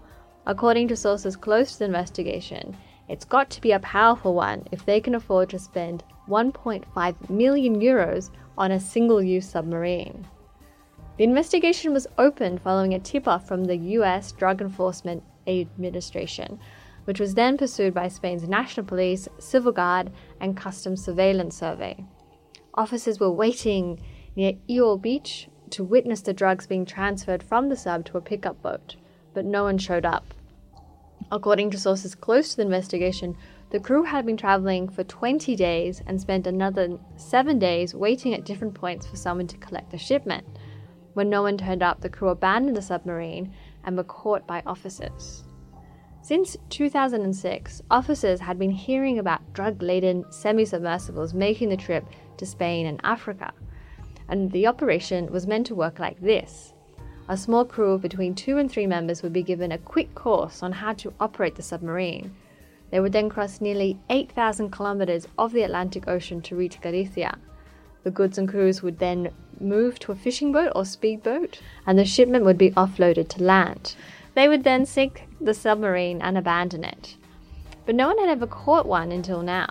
According 0.47 0.87
to 0.87 0.95
sources 0.95 1.35
close 1.35 1.73
to 1.73 1.77
the 1.77 1.85
investigation, 1.85 2.75
it's 3.07 3.25
got 3.25 3.51
to 3.51 3.61
be 3.61 3.73
a 3.73 3.79
powerful 3.79 4.33
one 4.33 4.67
if 4.71 4.83
they 4.83 4.99
can 4.99 5.13
afford 5.13 5.51
to 5.51 5.59
spend 5.59 6.03
1.5 6.27 7.29
million 7.29 7.79
euros 7.79 8.31
on 8.57 8.71
a 8.71 8.79
single 8.79 9.21
use 9.21 9.47
submarine. 9.47 10.27
The 11.19 11.25
investigation 11.25 11.93
was 11.93 12.07
opened 12.17 12.63
following 12.63 12.95
a 12.95 12.99
tip 12.99 13.27
off 13.27 13.47
from 13.47 13.65
the 13.65 13.77
US 13.99 14.31
Drug 14.31 14.61
Enforcement 14.61 15.21
Administration, 15.45 16.59
which 17.03 17.19
was 17.19 17.35
then 17.35 17.55
pursued 17.55 17.93
by 17.93 18.07
Spain's 18.07 18.49
National 18.49 18.87
Police, 18.87 19.27
Civil 19.37 19.73
Guard, 19.73 20.11
and 20.39 20.57
Customs 20.57 21.05
Surveillance 21.05 21.55
Survey. 21.55 22.03
Officers 22.73 23.19
were 23.19 23.29
waiting 23.29 24.01
near 24.35 24.53
Eel 24.67 24.97
Beach 24.97 25.47
to 25.71 25.83
witness 25.83 26.21
the 26.21 26.33
drugs 26.33 26.67
being 26.67 26.85
transferred 26.85 27.41
from 27.41 27.69
the 27.69 27.75
sub 27.75 28.05
to 28.05 28.17
a 28.17 28.21
pickup 28.21 28.61
boat, 28.61 28.95
but 29.33 29.45
no 29.45 29.63
one 29.63 29.77
showed 29.77 30.05
up. 30.05 30.33
According 31.31 31.71
to 31.71 31.77
sources 31.77 32.13
close 32.13 32.49
to 32.49 32.57
the 32.57 32.63
investigation, 32.63 33.37
the 33.69 33.79
crew 33.79 34.03
had 34.03 34.25
been 34.25 34.35
traveling 34.35 34.89
for 34.89 35.03
20 35.03 35.55
days 35.55 36.01
and 36.05 36.19
spent 36.19 36.45
another 36.45 36.97
seven 37.15 37.57
days 37.57 37.95
waiting 37.95 38.33
at 38.33 38.43
different 38.43 38.73
points 38.73 39.07
for 39.07 39.15
someone 39.15 39.47
to 39.47 39.57
collect 39.57 39.91
the 39.91 39.97
shipment. 39.97 40.45
When 41.13 41.29
no 41.29 41.41
one 41.41 41.57
turned 41.57 41.81
up, 41.81 42.01
the 42.01 42.09
crew 42.09 42.29
abandoned 42.29 42.75
the 42.75 42.81
submarine 42.81 43.53
and 43.85 43.95
were 43.95 44.03
caught 44.03 44.45
by 44.45 44.61
officers. 44.65 45.45
Since 46.21 46.57
2006, 46.69 47.81
officers 47.89 48.41
had 48.41 48.59
been 48.59 48.71
hearing 48.71 49.17
about 49.17 49.53
drug 49.53 49.81
laden 49.81 50.25
semi 50.31 50.65
submersibles 50.65 51.33
making 51.33 51.69
the 51.69 51.77
trip 51.77 52.05
to 52.37 52.45
Spain 52.45 52.85
and 52.85 52.99
Africa 53.03 53.53
and 54.31 54.51
the 54.51 54.65
operation 54.65 55.31
was 55.31 55.45
meant 55.45 55.67
to 55.67 55.75
work 55.75 55.99
like 55.99 56.19
this. 56.21 56.73
A 57.27 57.37
small 57.37 57.65
crew 57.65 57.91
of 57.91 58.01
between 58.01 58.33
two 58.33 58.57
and 58.57 58.71
three 58.71 58.87
members 58.87 59.21
would 59.21 59.33
be 59.33 59.43
given 59.43 59.71
a 59.71 59.77
quick 59.77 60.15
course 60.15 60.63
on 60.63 60.71
how 60.71 60.93
to 60.93 61.13
operate 61.19 61.55
the 61.55 61.61
submarine. 61.61 62.33
They 62.89 62.99
would 62.99 63.11
then 63.11 63.29
cross 63.29 63.61
nearly 63.61 63.99
8,000 64.09 64.71
kilometers 64.71 65.27
of 65.37 65.51
the 65.51 65.63
Atlantic 65.63 66.07
Ocean 66.07 66.41
to 66.43 66.55
reach 66.55 66.81
Galicia. 66.81 67.37
The 68.03 68.11
goods 68.11 68.37
and 68.37 68.49
crews 68.49 68.81
would 68.81 68.99
then 68.99 69.31
move 69.59 69.99
to 69.99 70.13
a 70.13 70.15
fishing 70.15 70.51
boat 70.51 70.71
or 70.75 70.85
speedboat, 70.85 71.59
and 71.85 71.99
the 71.99 72.05
shipment 72.05 72.45
would 72.45 72.57
be 72.57 72.71
offloaded 72.71 73.27
to 73.29 73.43
land. 73.43 73.95
They 74.33 74.47
would 74.47 74.63
then 74.63 74.85
sink 74.85 75.27
the 75.41 75.53
submarine 75.53 76.21
and 76.21 76.37
abandon 76.37 76.85
it. 76.85 77.17
But 77.85 77.95
no 77.95 78.07
one 78.07 78.17
had 78.17 78.29
ever 78.29 78.47
caught 78.47 78.85
one 78.85 79.11
until 79.11 79.41
now. 79.41 79.67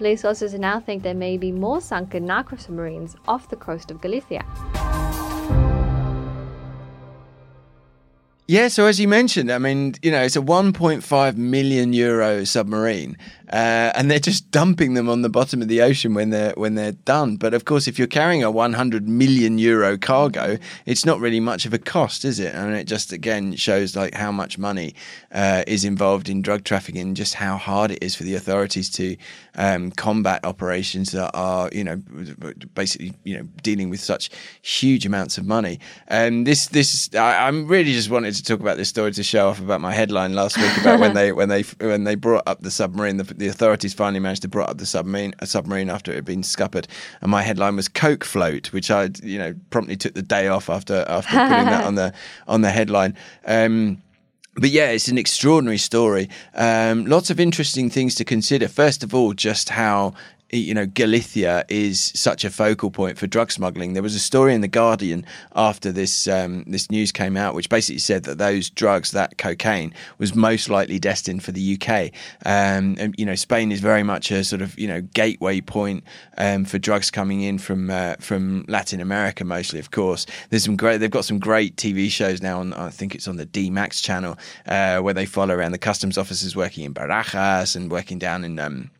Police 0.00 0.22
sources 0.22 0.54
now 0.54 0.80
think 0.80 1.02
there 1.02 1.12
may 1.12 1.36
be 1.36 1.52
more 1.52 1.78
sunken 1.78 2.24
narco 2.24 2.56
submarines 2.56 3.16
off 3.28 3.50
the 3.50 3.56
coast 3.56 3.90
of 3.90 4.00
Galicia. 4.00 4.42
Yeah, 8.50 8.66
so 8.66 8.86
as 8.86 8.98
you 8.98 9.06
mentioned, 9.06 9.52
I 9.52 9.58
mean, 9.58 9.94
you 10.02 10.10
know, 10.10 10.22
it's 10.22 10.34
a 10.34 10.40
1.5 10.40 11.36
million 11.36 11.92
euro 11.92 12.44
submarine, 12.44 13.16
uh, 13.52 13.92
and 13.94 14.10
they're 14.10 14.18
just 14.18 14.50
dumping 14.50 14.94
them 14.94 15.08
on 15.08 15.22
the 15.22 15.28
bottom 15.28 15.62
of 15.62 15.68
the 15.68 15.80
ocean 15.82 16.14
when 16.14 16.30
they're 16.30 16.52
when 16.56 16.74
they're 16.74 16.90
done. 16.90 17.36
But 17.36 17.54
of 17.54 17.64
course, 17.64 17.86
if 17.86 17.96
you're 17.96 18.08
carrying 18.08 18.42
a 18.42 18.50
100 18.50 19.08
million 19.08 19.58
euro 19.58 19.96
cargo, 19.96 20.58
it's 20.84 21.06
not 21.06 21.20
really 21.20 21.38
much 21.38 21.64
of 21.64 21.72
a 21.72 21.78
cost, 21.78 22.24
is 22.24 22.40
it? 22.40 22.52
I 22.52 22.58
and 22.58 22.70
mean, 22.70 22.80
it 22.80 22.88
just 22.88 23.12
again 23.12 23.54
shows 23.54 23.94
like 23.94 24.14
how 24.14 24.32
much 24.32 24.58
money 24.58 24.96
uh, 25.30 25.62
is 25.68 25.84
involved 25.84 26.28
in 26.28 26.42
drug 26.42 26.64
trafficking, 26.64 27.02
and 27.02 27.16
just 27.16 27.34
how 27.34 27.56
hard 27.56 27.92
it 27.92 28.02
is 28.02 28.16
for 28.16 28.24
the 28.24 28.34
authorities 28.34 28.90
to 28.94 29.16
um, 29.54 29.90
combat 29.92 30.44
operations 30.44 31.12
that 31.12 31.30
are, 31.34 31.68
you 31.72 31.84
know, 31.84 31.96
basically, 32.74 33.12
you 33.24 33.36
know, 33.36 33.46
dealing 33.62 33.90
with 33.90 34.00
such 34.00 34.30
huge 34.62 35.04
amounts 35.06 35.38
of 35.38 35.46
money. 35.46 35.78
And 36.08 36.46
this, 36.46 36.68
this, 36.68 37.14
I, 37.14 37.46
I'm 37.46 37.66
really 37.66 37.92
just 37.92 38.10
wanted 38.10 38.39
to 38.40 38.44
talk 38.44 38.60
about 38.60 38.76
this 38.76 38.88
story 38.88 39.12
to 39.12 39.22
show 39.22 39.48
off 39.48 39.60
about 39.60 39.80
my 39.80 39.92
headline 39.92 40.34
last 40.34 40.56
week 40.56 40.76
about 40.78 41.00
when 41.00 41.14
they 41.14 41.32
when 41.32 41.48
they 41.48 41.62
when 41.62 42.04
they 42.04 42.14
brought 42.14 42.42
up 42.46 42.60
the 42.60 42.70
submarine. 42.70 43.16
The, 43.18 43.24
the 43.24 43.48
authorities 43.48 43.94
finally 43.94 44.20
managed 44.20 44.42
to 44.42 44.48
brought 44.48 44.70
up 44.70 44.78
the 44.78 44.86
submarine 44.86 45.34
a 45.38 45.46
submarine 45.46 45.90
after 45.90 46.12
it 46.12 46.16
had 46.16 46.24
been 46.24 46.42
scuppered, 46.42 46.86
and 47.20 47.30
my 47.30 47.42
headline 47.42 47.76
was 47.76 47.88
"Coke 47.88 48.24
float," 48.24 48.72
which 48.72 48.90
I 48.90 49.10
you 49.22 49.38
know 49.38 49.54
promptly 49.70 49.96
took 49.96 50.14
the 50.14 50.22
day 50.22 50.48
off 50.48 50.68
after 50.68 51.04
after 51.08 51.30
putting 51.30 51.66
that 51.66 51.84
on 51.84 51.94
the 51.94 52.12
on 52.48 52.62
the 52.62 52.70
headline. 52.70 53.16
Um, 53.46 54.02
but 54.54 54.70
yeah, 54.70 54.90
it's 54.90 55.08
an 55.08 55.18
extraordinary 55.18 55.78
story. 55.78 56.28
Um, 56.54 57.06
lots 57.06 57.30
of 57.30 57.38
interesting 57.38 57.88
things 57.88 58.14
to 58.16 58.24
consider. 58.24 58.68
First 58.68 59.02
of 59.02 59.14
all, 59.14 59.32
just 59.32 59.70
how 59.70 60.14
you 60.52 60.74
know 60.74 60.86
Galicia 60.86 61.64
is 61.68 62.12
such 62.14 62.44
a 62.44 62.50
focal 62.50 62.90
point 62.90 63.18
for 63.18 63.26
drug 63.26 63.52
smuggling. 63.52 63.92
There 63.92 64.02
was 64.02 64.14
a 64.14 64.20
story 64.20 64.54
in 64.54 64.60
the 64.60 64.68
Guardian 64.68 65.24
after 65.54 65.92
this 65.92 66.26
um, 66.26 66.64
this 66.66 66.90
news 66.90 67.12
came 67.12 67.36
out, 67.36 67.54
which 67.54 67.68
basically 67.68 67.98
said 67.98 68.24
that 68.24 68.38
those 68.38 68.70
drugs, 68.70 69.12
that 69.12 69.38
cocaine, 69.38 69.94
was 70.18 70.34
most 70.34 70.68
likely 70.68 70.98
destined 70.98 71.42
for 71.42 71.52
the 71.52 71.78
UK. 71.80 72.12
Um, 72.44 72.96
and 72.98 73.14
you 73.16 73.24
know, 73.24 73.34
Spain 73.34 73.72
is 73.72 73.80
very 73.80 74.02
much 74.02 74.30
a 74.30 74.44
sort 74.44 74.62
of 74.62 74.78
you 74.78 74.88
know 74.88 75.00
gateway 75.00 75.60
point 75.60 76.04
um, 76.36 76.64
for 76.64 76.78
drugs 76.78 77.10
coming 77.10 77.42
in 77.42 77.58
from 77.58 77.90
uh, 77.90 78.14
from 78.18 78.64
Latin 78.68 79.00
America, 79.00 79.44
mostly, 79.44 79.78
of 79.78 79.90
course. 79.90 80.26
There's 80.50 80.64
some 80.64 80.76
great. 80.76 80.98
They've 80.98 81.10
got 81.10 81.24
some 81.24 81.38
great 81.38 81.76
TV 81.76 82.10
shows 82.10 82.42
now 82.42 82.60
on. 82.60 82.72
I 82.74 82.90
think 82.90 83.14
it's 83.14 83.28
on 83.28 83.36
the 83.36 83.46
DMAX 83.46 84.02
channel 84.02 84.38
uh, 84.66 85.00
where 85.00 85.14
they 85.14 85.26
follow 85.26 85.54
around 85.54 85.72
the 85.72 85.78
customs 85.78 86.18
officers 86.18 86.56
working 86.56 86.84
in 86.84 86.94
Barajas 86.94 87.76
and 87.76 87.90
working 87.90 88.18
down 88.18 88.44
in. 88.44 88.90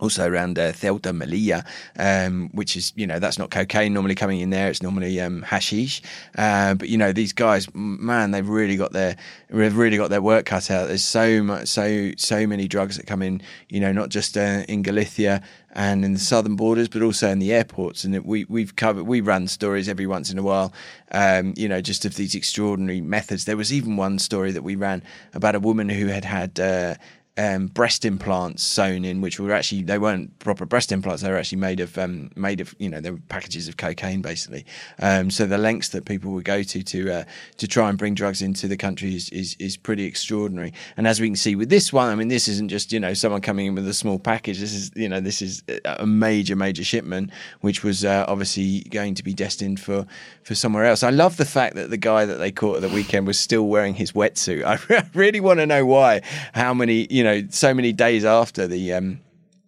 Also 0.00 0.28
around 0.28 0.58
uh, 0.58 0.72
Ceuta, 0.72 1.12
Melilla, 1.12 1.64
um, 1.98 2.50
which 2.52 2.76
is, 2.76 2.92
you 2.96 3.06
know, 3.06 3.20
that's 3.20 3.38
not 3.38 3.50
cocaine 3.50 3.94
normally 3.94 4.16
coming 4.16 4.40
in 4.40 4.50
there. 4.50 4.68
It's 4.68 4.82
normally 4.82 5.20
um, 5.20 5.42
hashish. 5.42 6.02
Uh, 6.36 6.74
but, 6.74 6.88
you 6.88 6.98
know, 6.98 7.12
these 7.12 7.32
guys, 7.32 7.68
man, 7.74 8.32
they've 8.32 8.48
really 8.48 8.76
got 8.76 8.92
their, 8.92 9.16
they've 9.50 9.76
really 9.76 9.96
got 9.96 10.10
their 10.10 10.20
work 10.20 10.46
cut 10.46 10.68
out. 10.68 10.88
There's 10.88 11.04
so 11.04 11.42
much, 11.44 11.68
so, 11.68 12.10
so 12.16 12.44
many 12.44 12.66
drugs 12.66 12.96
that 12.96 13.06
come 13.06 13.22
in, 13.22 13.40
you 13.68 13.78
know, 13.78 13.92
not 13.92 14.08
just 14.08 14.36
uh, 14.36 14.64
in 14.68 14.82
Galicia 14.82 15.40
and 15.70 16.04
in 16.04 16.12
the 16.12 16.18
southern 16.18 16.56
borders, 16.56 16.88
but 16.88 17.00
also 17.00 17.28
in 17.28 17.38
the 17.38 17.52
airports. 17.52 18.02
And 18.04 18.24
we, 18.24 18.46
we've 18.46 18.74
covered, 18.74 19.04
we 19.04 19.20
run 19.20 19.46
stories 19.46 19.88
every 19.88 20.08
once 20.08 20.28
in 20.30 20.38
a 20.38 20.42
while, 20.42 20.72
um, 21.12 21.54
you 21.56 21.68
know, 21.68 21.80
just 21.80 22.04
of 22.04 22.16
these 22.16 22.34
extraordinary 22.34 23.00
methods. 23.00 23.44
There 23.44 23.56
was 23.56 23.72
even 23.72 23.96
one 23.96 24.18
story 24.18 24.50
that 24.52 24.62
we 24.62 24.74
ran 24.74 25.04
about 25.34 25.54
a 25.54 25.60
woman 25.60 25.88
who 25.88 26.08
had 26.08 26.24
had, 26.24 26.58
uh, 26.58 26.94
um, 27.36 27.66
breast 27.66 28.04
implants 28.04 28.62
sewn 28.62 29.04
in, 29.04 29.20
which 29.20 29.40
were 29.40 29.52
actually 29.52 29.82
they 29.82 29.98
weren't 29.98 30.38
proper 30.38 30.64
breast 30.64 30.92
implants. 30.92 31.22
They 31.22 31.30
were 31.30 31.36
actually 31.36 31.58
made 31.58 31.80
of 31.80 31.98
um, 31.98 32.30
made 32.36 32.60
of 32.60 32.74
you 32.78 32.88
know 32.88 33.00
they 33.00 33.10
were 33.10 33.18
packages 33.28 33.66
of 33.66 33.76
cocaine 33.76 34.22
basically. 34.22 34.64
Um, 35.00 35.30
so 35.30 35.44
the 35.44 35.58
lengths 35.58 35.88
that 35.88 36.04
people 36.04 36.30
would 36.32 36.44
go 36.44 36.62
to 36.62 36.82
to 36.82 37.12
uh, 37.12 37.24
to 37.56 37.66
try 37.66 37.88
and 37.88 37.98
bring 37.98 38.14
drugs 38.14 38.40
into 38.40 38.68
the 38.68 38.76
country 38.76 39.16
is, 39.16 39.28
is, 39.30 39.56
is 39.58 39.76
pretty 39.76 40.04
extraordinary. 40.04 40.72
And 40.96 41.08
as 41.08 41.20
we 41.20 41.26
can 41.26 41.34
see 41.34 41.56
with 41.56 41.70
this 41.70 41.92
one, 41.92 42.08
I 42.08 42.14
mean 42.14 42.28
this 42.28 42.46
isn't 42.46 42.68
just 42.68 42.92
you 42.92 43.00
know 43.00 43.14
someone 43.14 43.40
coming 43.40 43.66
in 43.66 43.74
with 43.74 43.88
a 43.88 43.94
small 43.94 44.20
package. 44.20 44.60
This 44.60 44.72
is 44.72 44.92
you 44.94 45.08
know 45.08 45.20
this 45.20 45.42
is 45.42 45.64
a 45.84 46.06
major 46.06 46.54
major 46.54 46.84
shipment 46.84 47.30
which 47.62 47.82
was 47.82 48.04
uh, 48.04 48.24
obviously 48.28 48.82
going 48.90 49.16
to 49.16 49.24
be 49.24 49.34
destined 49.34 49.80
for 49.80 50.06
for 50.44 50.54
somewhere 50.54 50.84
else. 50.84 51.02
I 51.02 51.10
love 51.10 51.36
the 51.36 51.44
fact 51.44 51.74
that 51.74 51.90
the 51.90 51.96
guy 51.96 52.26
that 52.26 52.36
they 52.36 52.52
caught 52.52 52.76
at 52.76 52.82
the 52.82 52.94
weekend 52.94 53.26
was 53.26 53.40
still 53.40 53.66
wearing 53.66 53.94
his 53.94 54.12
wetsuit. 54.12 54.62
I 54.90 55.08
really 55.14 55.40
want 55.40 55.58
to 55.58 55.66
know 55.66 55.84
why. 55.84 56.22
How 56.52 56.72
many 56.72 57.08
you 57.10 57.23
know, 57.24 57.42
so 57.50 57.74
many 57.74 57.92
days 57.92 58.24
after 58.24 58.66
the 58.66 58.92
um, 58.92 59.20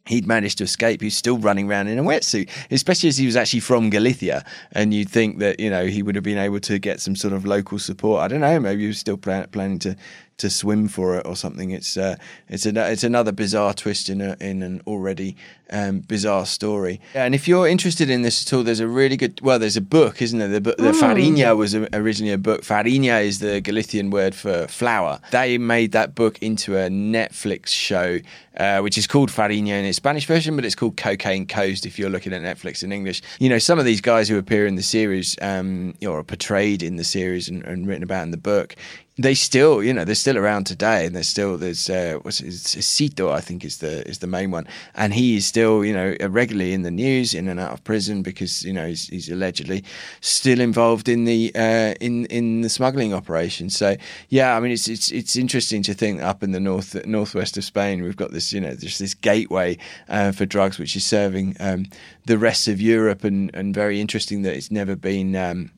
he'd 0.06 0.26
managed 0.26 0.58
to 0.58 0.64
escape. 0.64 1.00
He's 1.00 1.16
still 1.16 1.38
running 1.38 1.68
around 1.68 1.88
in 1.88 1.98
a 1.98 2.02
wetsuit, 2.02 2.48
especially 2.70 3.08
as 3.08 3.18
he 3.18 3.26
was 3.26 3.36
actually 3.36 3.60
from 3.60 3.90
Galicia. 3.90 4.44
And 4.72 4.94
you'd 4.94 5.10
think 5.10 5.38
that 5.38 5.60
you 5.60 5.70
know 5.70 5.86
he 5.86 6.02
would 6.02 6.14
have 6.14 6.24
been 6.24 6.38
able 6.38 6.60
to 6.60 6.78
get 6.78 7.00
some 7.00 7.16
sort 7.16 7.32
of 7.32 7.44
local 7.44 7.78
support. 7.78 8.22
I 8.22 8.28
don't 8.28 8.40
know. 8.40 8.58
Maybe 8.60 8.82
he 8.82 8.88
was 8.88 8.98
still 8.98 9.16
plan- 9.16 9.48
planning 9.50 9.78
to 9.80 9.96
to 10.38 10.50
swim 10.50 10.88
for 10.88 11.16
it 11.16 11.26
or 11.26 11.36
something. 11.36 11.70
It's 11.70 11.96
uh, 11.96 12.16
it's 12.48 12.66
an, 12.66 12.76
it's 12.76 13.04
another 13.04 13.32
bizarre 13.32 13.74
twist 13.74 14.08
in 14.08 14.20
a, 14.20 14.36
in 14.40 14.62
an 14.62 14.82
already 14.86 15.36
um, 15.70 16.00
bizarre 16.00 16.46
story. 16.46 17.00
And 17.14 17.34
if 17.34 17.48
you're 17.48 17.66
interested 17.66 18.10
in 18.10 18.22
this 18.22 18.46
at 18.46 18.52
all, 18.52 18.62
there's 18.62 18.80
a 18.80 18.88
really 18.88 19.16
good 19.16 19.40
well, 19.40 19.58
there's 19.58 19.76
a 19.76 19.82
book, 19.82 20.20
isn't 20.20 20.38
there? 20.38 20.48
The, 20.48 20.60
book, 20.60 20.76
the 20.76 20.92
mm. 20.92 21.00
fariña 21.00 21.56
was 21.56 21.74
originally 21.74 22.32
a 22.32 22.38
book. 22.38 22.62
Fariña 22.62 23.24
is 23.24 23.38
the 23.38 23.60
Galician 23.60 24.10
word 24.10 24.34
for 24.34 24.66
flour. 24.68 25.20
They 25.30 25.58
made 25.58 25.92
that 25.92 26.14
book 26.14 26.38
into 26.42 26.76
a 26.76 26.88
Netflix 26.88 27.68
show, 27.68 28.18
uh, 28.56 28.80
which 28.80 28.98
is 28.98 29.06
called 29.06 29.30
Fariña 29.30 29.78
in 29.78 29.84
its 29.84 29.96
Spanish 29.96 30.26
version, 30.26 30.54
but 30.56 30.64
it's 30.64 30.74
called 30.74 30.96
Cocaine 30.96 31.46
Coast 31.46 31.86
if 31.86 31.98
you're 31.98 32.10
looking 32.10 32.32
at 32.32 32.42
Netflix 32.42 32.82
in 32.82 32.92
English. 32.92 33.22
You 33.38 33.48
know, 33.48 33.58
some 33.58 33.78
of 33.78 33.84
these 33.84 34.00
guys 34.00 34.28
who 34.28 34.38
appear 34.38 34.66
in 34.66 34.76
the 34.76 34.82
series 34.82 35.36
um, 35.40 35.94
or 36.02 36.18
are 36.18 36.24
portrayed 36.24 36.82
in 36.82 36.96
the 36.96 37.04
series 37.04 37.48
and, 37.48 37.64
and 37.64 37.86
written 37.86 38.02
about 38.02 38.22
in 38.24 38.30
the 38.30 38.36
book, 38.36 38.76
they 39.18 39.34
still, 39.34 39.82
you 39.82 39.94
know, 39.94 40.04
they're 40.04 40.14
still 40.14 40.36
around 40.36 40.64
today, 40.64 41.06
and 41.06 41.16
there's 41.16 41.28
still 41.28 41.56
there's 41.56 41.88
uh, 41.88 42.18
what's 42.20 42.40
it, 42.40 42.52
Sito, 42.52 43.32
I 43.32 43.40
think 43.40 43.64
is 43.64 43.78
the 43.78 44.06
is 44.06 44.18
the 44.18 44.26
main 44.26 44.50
one, 44.50 44.66
and 44.94 45.14
he 45.14 45.36
is 45.36 45.46
still, 45.46 45.84
you 45.84 45.94
know, 45.94 46.14
regularly 46.28 46.74
in 46.74 46.82
the 46.82 46.90
news, 46.90 47.32
in 47.32 47.48
and 47.48 47.58
out 47.58 47.72
of 47.72 47.82
prison 47.82 48.22
because 48.22 48.62
you 48.62 48.74
know 48.74 48.86
he's, 48.86 49.08
he's 49.08 49.30
allegedly 49.30 49.84
still 50.20 50.60
involved 50.60 51.08
in 51.08 51.24
the 51.24 51.50
uh, 51.54 51.94
in 52.00 52.26
in 52.26 52.60
the 52.60 52.68
smuggling 52.68 53.14
operation. 53.14 53.70
So 53.70 53.96
yeah, 54.28 54.54
I 54.54 54.60
mean, 54.60 54.72
it's 54.72 54.86
it's 54.86 55.10
it's 55.10 55.36
interesting 55.36 55.82
to 55.84 55.94
think 55.94 56.20
up 56.20 56.42
in 56.42 56.52
the 56.52 56.60
north 56.60 56.94
northwest 57.06 57.56
of 57.56 57.64
Spain, 57.64 58.02
we've 58.02 58.16
got 58.16 58.32
this, 58.32 58.52
you 58.52 58.60
know, 58.60 58.74
just 58.74 58.98
this 58.98 59.14
gateway 59.14 59.78
uh, 60.10 60.32
for 60.32 60.44
drugs, 60.44 60.78
which 60.78 60.94
is 60.94 61.06
serving 61.06 61.56
um, 61.58 61.86
the 62.26 62.36
rest 62.36 62.68
of 62.68 62.82
Europe, 62.82 63.24
and 63.24 63.50
and 63.54 63.74
very 63.74 63.98
interesting 63.98 64.42
that 64.42 64.54
it's 64.54 64.70
never 64.70 64.94
been. 64.94 65.34
Um, 65.34 65.70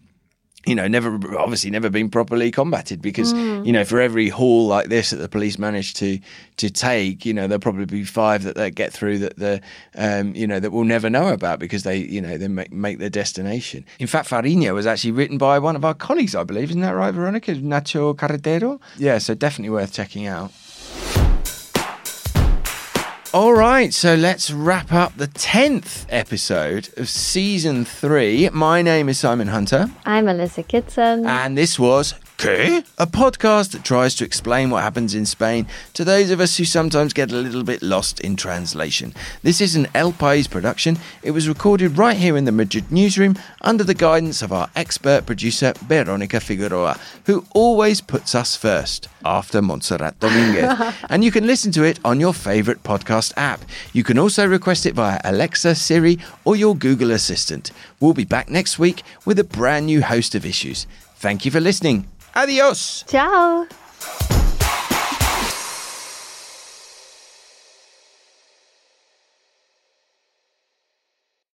you 0.68 0.74
know, 0.74 0.86
never 0.86 1.18
obviously 1.38 1.70
never 1.70 1.88
been 1.88 2.10
properly 2.10 2.50
combated 2.50 3.00
because 3.00 3.32
mm. 3.32 3.64
you 3.64 3.72
know 3.72 3.84
for 3.84 4.00
every 4.00 4.28
haul 4.28 4.66
like 4.66 4.88
this 4.88 5.10
that 5.10 5.16
the 5.16 5.28
police 5.28 5.58
manage 5.58 5.94
to 5.94 6.18
to 6.58 6.68
take, 6.68 7.24
you 7.24 7.32
know, 7.32 7.46
there'll 7.46 7.60
probably 7.60 7.86
be 7.86 8.04
five 8.04 8.42
that 8.42 8.54
they 8.54 8.70
get 8.70 8.92
through 8.92 9.18
that 9.18 9.36
the 9.36 9.60
um, 9.94 10.34
you 10.34 10.46
know 10.46 10.60
that 10.60 10.70
we'll 10.70 10.84
never 10.84 11.08
know 11.08 11.28
about 11.28 11.58
because 11.58 11.84
they 11.84 11.96
you 11.96 12.20
know 12.20 12.36
they 12.36 12.48
make, 12.48 12.70
make 12.70 12.98
their 12.98 13.08
destination. 13.08 13.86
In 13.98 14.06
fact, 14.06 14.28
Fariña 14.28 14.74
was 14.74 14.86
actually 14.86 15.12
written 15.12 15.38
by 15.38 15.58
one 15.58 15.74
of 15.74 15.84
our 15.84 15.94
colleagues, 15.94 16.34
I 16.34 16.44
believe, 16.44 16.68
isn't 16.70 16.82
that 16.82 16.90
right, 16.90 17.12
Veronica? 17.12 17.54
Nacho 17.54 18.14
Carretero. 18.14 18.78
Yeah, 18.98 19.18
so 19.18 19.34
definitely 19.34 19.70
worth 19.70 19.94
checking 19.94 20.26
out. 20.26 20.52
All 23.34 23.52
right, 23.52 23.92
so 23.92 24.14
let's 24.14 24.50
wrap 24.50 24.90
up 24.90 25.18
the 25.18 25.26
10th 25.28 26.06
episode 26.08 26.88
of 26.96 27.10
season 27.10 27.84
three. 27.84 28.48
My 28.54 28.80
name 28.80 29.10
is 29.10 29.18
Simon 29.18 29.48
Hunter. 29.48 29.90
I'm 30.06 30.24
Alyssa 30.24 30.66
Kitson. 30.66 31.26
And 31.26 31.56
this 31.56 31.78
was 31.78 32.14
¿Qué? 32.38 32.84
A 32.98 33.06
podcast 33.08 33.72
that 33.72 33.82
tries 33.82 34.14
to 34.14 34.24
explain 34.24 34.70
what 34.70 34.84
happens 34.84 35.12
in 35.12 35.26
Spain 35.26 35.66
to 35.94 36.04
those 36.04 36.30
of 36.30 36.38
us 36.38 36.56
who 36.56 36.64
sometimes 36.64 37.12
get 37.12 37.32
a 37.32 37.34
little 37.34 37.64
bit 37.64 37.82
lost 37.82 38.20
in 38.20 38.36
translation. 38.36 39.12
This 39.42 39.60
is 39.60 39.74
an 39.74 39.88
El 39.92 40.12
País 40.12 40.48
production. 40.48 40.98
It 41.24 41.32
was 41.32 41.48
recorded 41.48 41.98
right 41.98 42.16
here 42.16 42.36
in 42.36 42.44
the 42.44 42.52
Madrid 42.52 42.92
newsroom 42.92 43.36
under 43.62 43.82
the 43.82 43.92
guidance 43.92 44.40
of 44.40 44.52
our 44.52 44.70
expert 44.76 45.26
producer, 45.26 45.72
Veronica 45.80 46.38
Figueroa, 46.38 47.00
who 47.24 47.44
always 47.54 48.00
puts 48.00 48.36
us 48.36 48.54
first 48.54 49.08
after 49.24 49.60
Montserrat 49.60 50.20
Dominguez. 50.20 50.94
and 51.10 51.24
you 51.24 51.32
can 51.32 51.44
listen 51.44 51.72
to 51.72 51.82
it 51.82 51.98
on 52.04 52.20
your 52.20 52.32
favourite 52.32 52.84
podcast 52.84 53.32
app. 53.36 53.62
You 53.92 54.04
can 54.04 54.16
also 54.16 54.46
request 54.46 54.86
it 54.86 54.94
via 54.94 55.20
Alexa, 55.24 55.74
Siri, 55.74 56.20
or 56.44 56.54
your 56.54 56.76
Google 56.76 57.10
Assistant. 57.10 57.72
We'll 57.98 58.14
be 58.14 58.24
back 58.24 58.48
next 58.48 58.78
week 58.78 59.02
with 59.24 59.40
a 59.40 59.44
brand 59.44 59.86
new 59.86 60.02
host 60.02 60.36
of 60.36 60.46
issues. 60.46 60.86
Thank 61.16 61.44
you 61.44 61.50
for 61.50 61.58
listening. 61.58 62.06
Adiós. 62.38 63.04
Chao. 63.08 63.66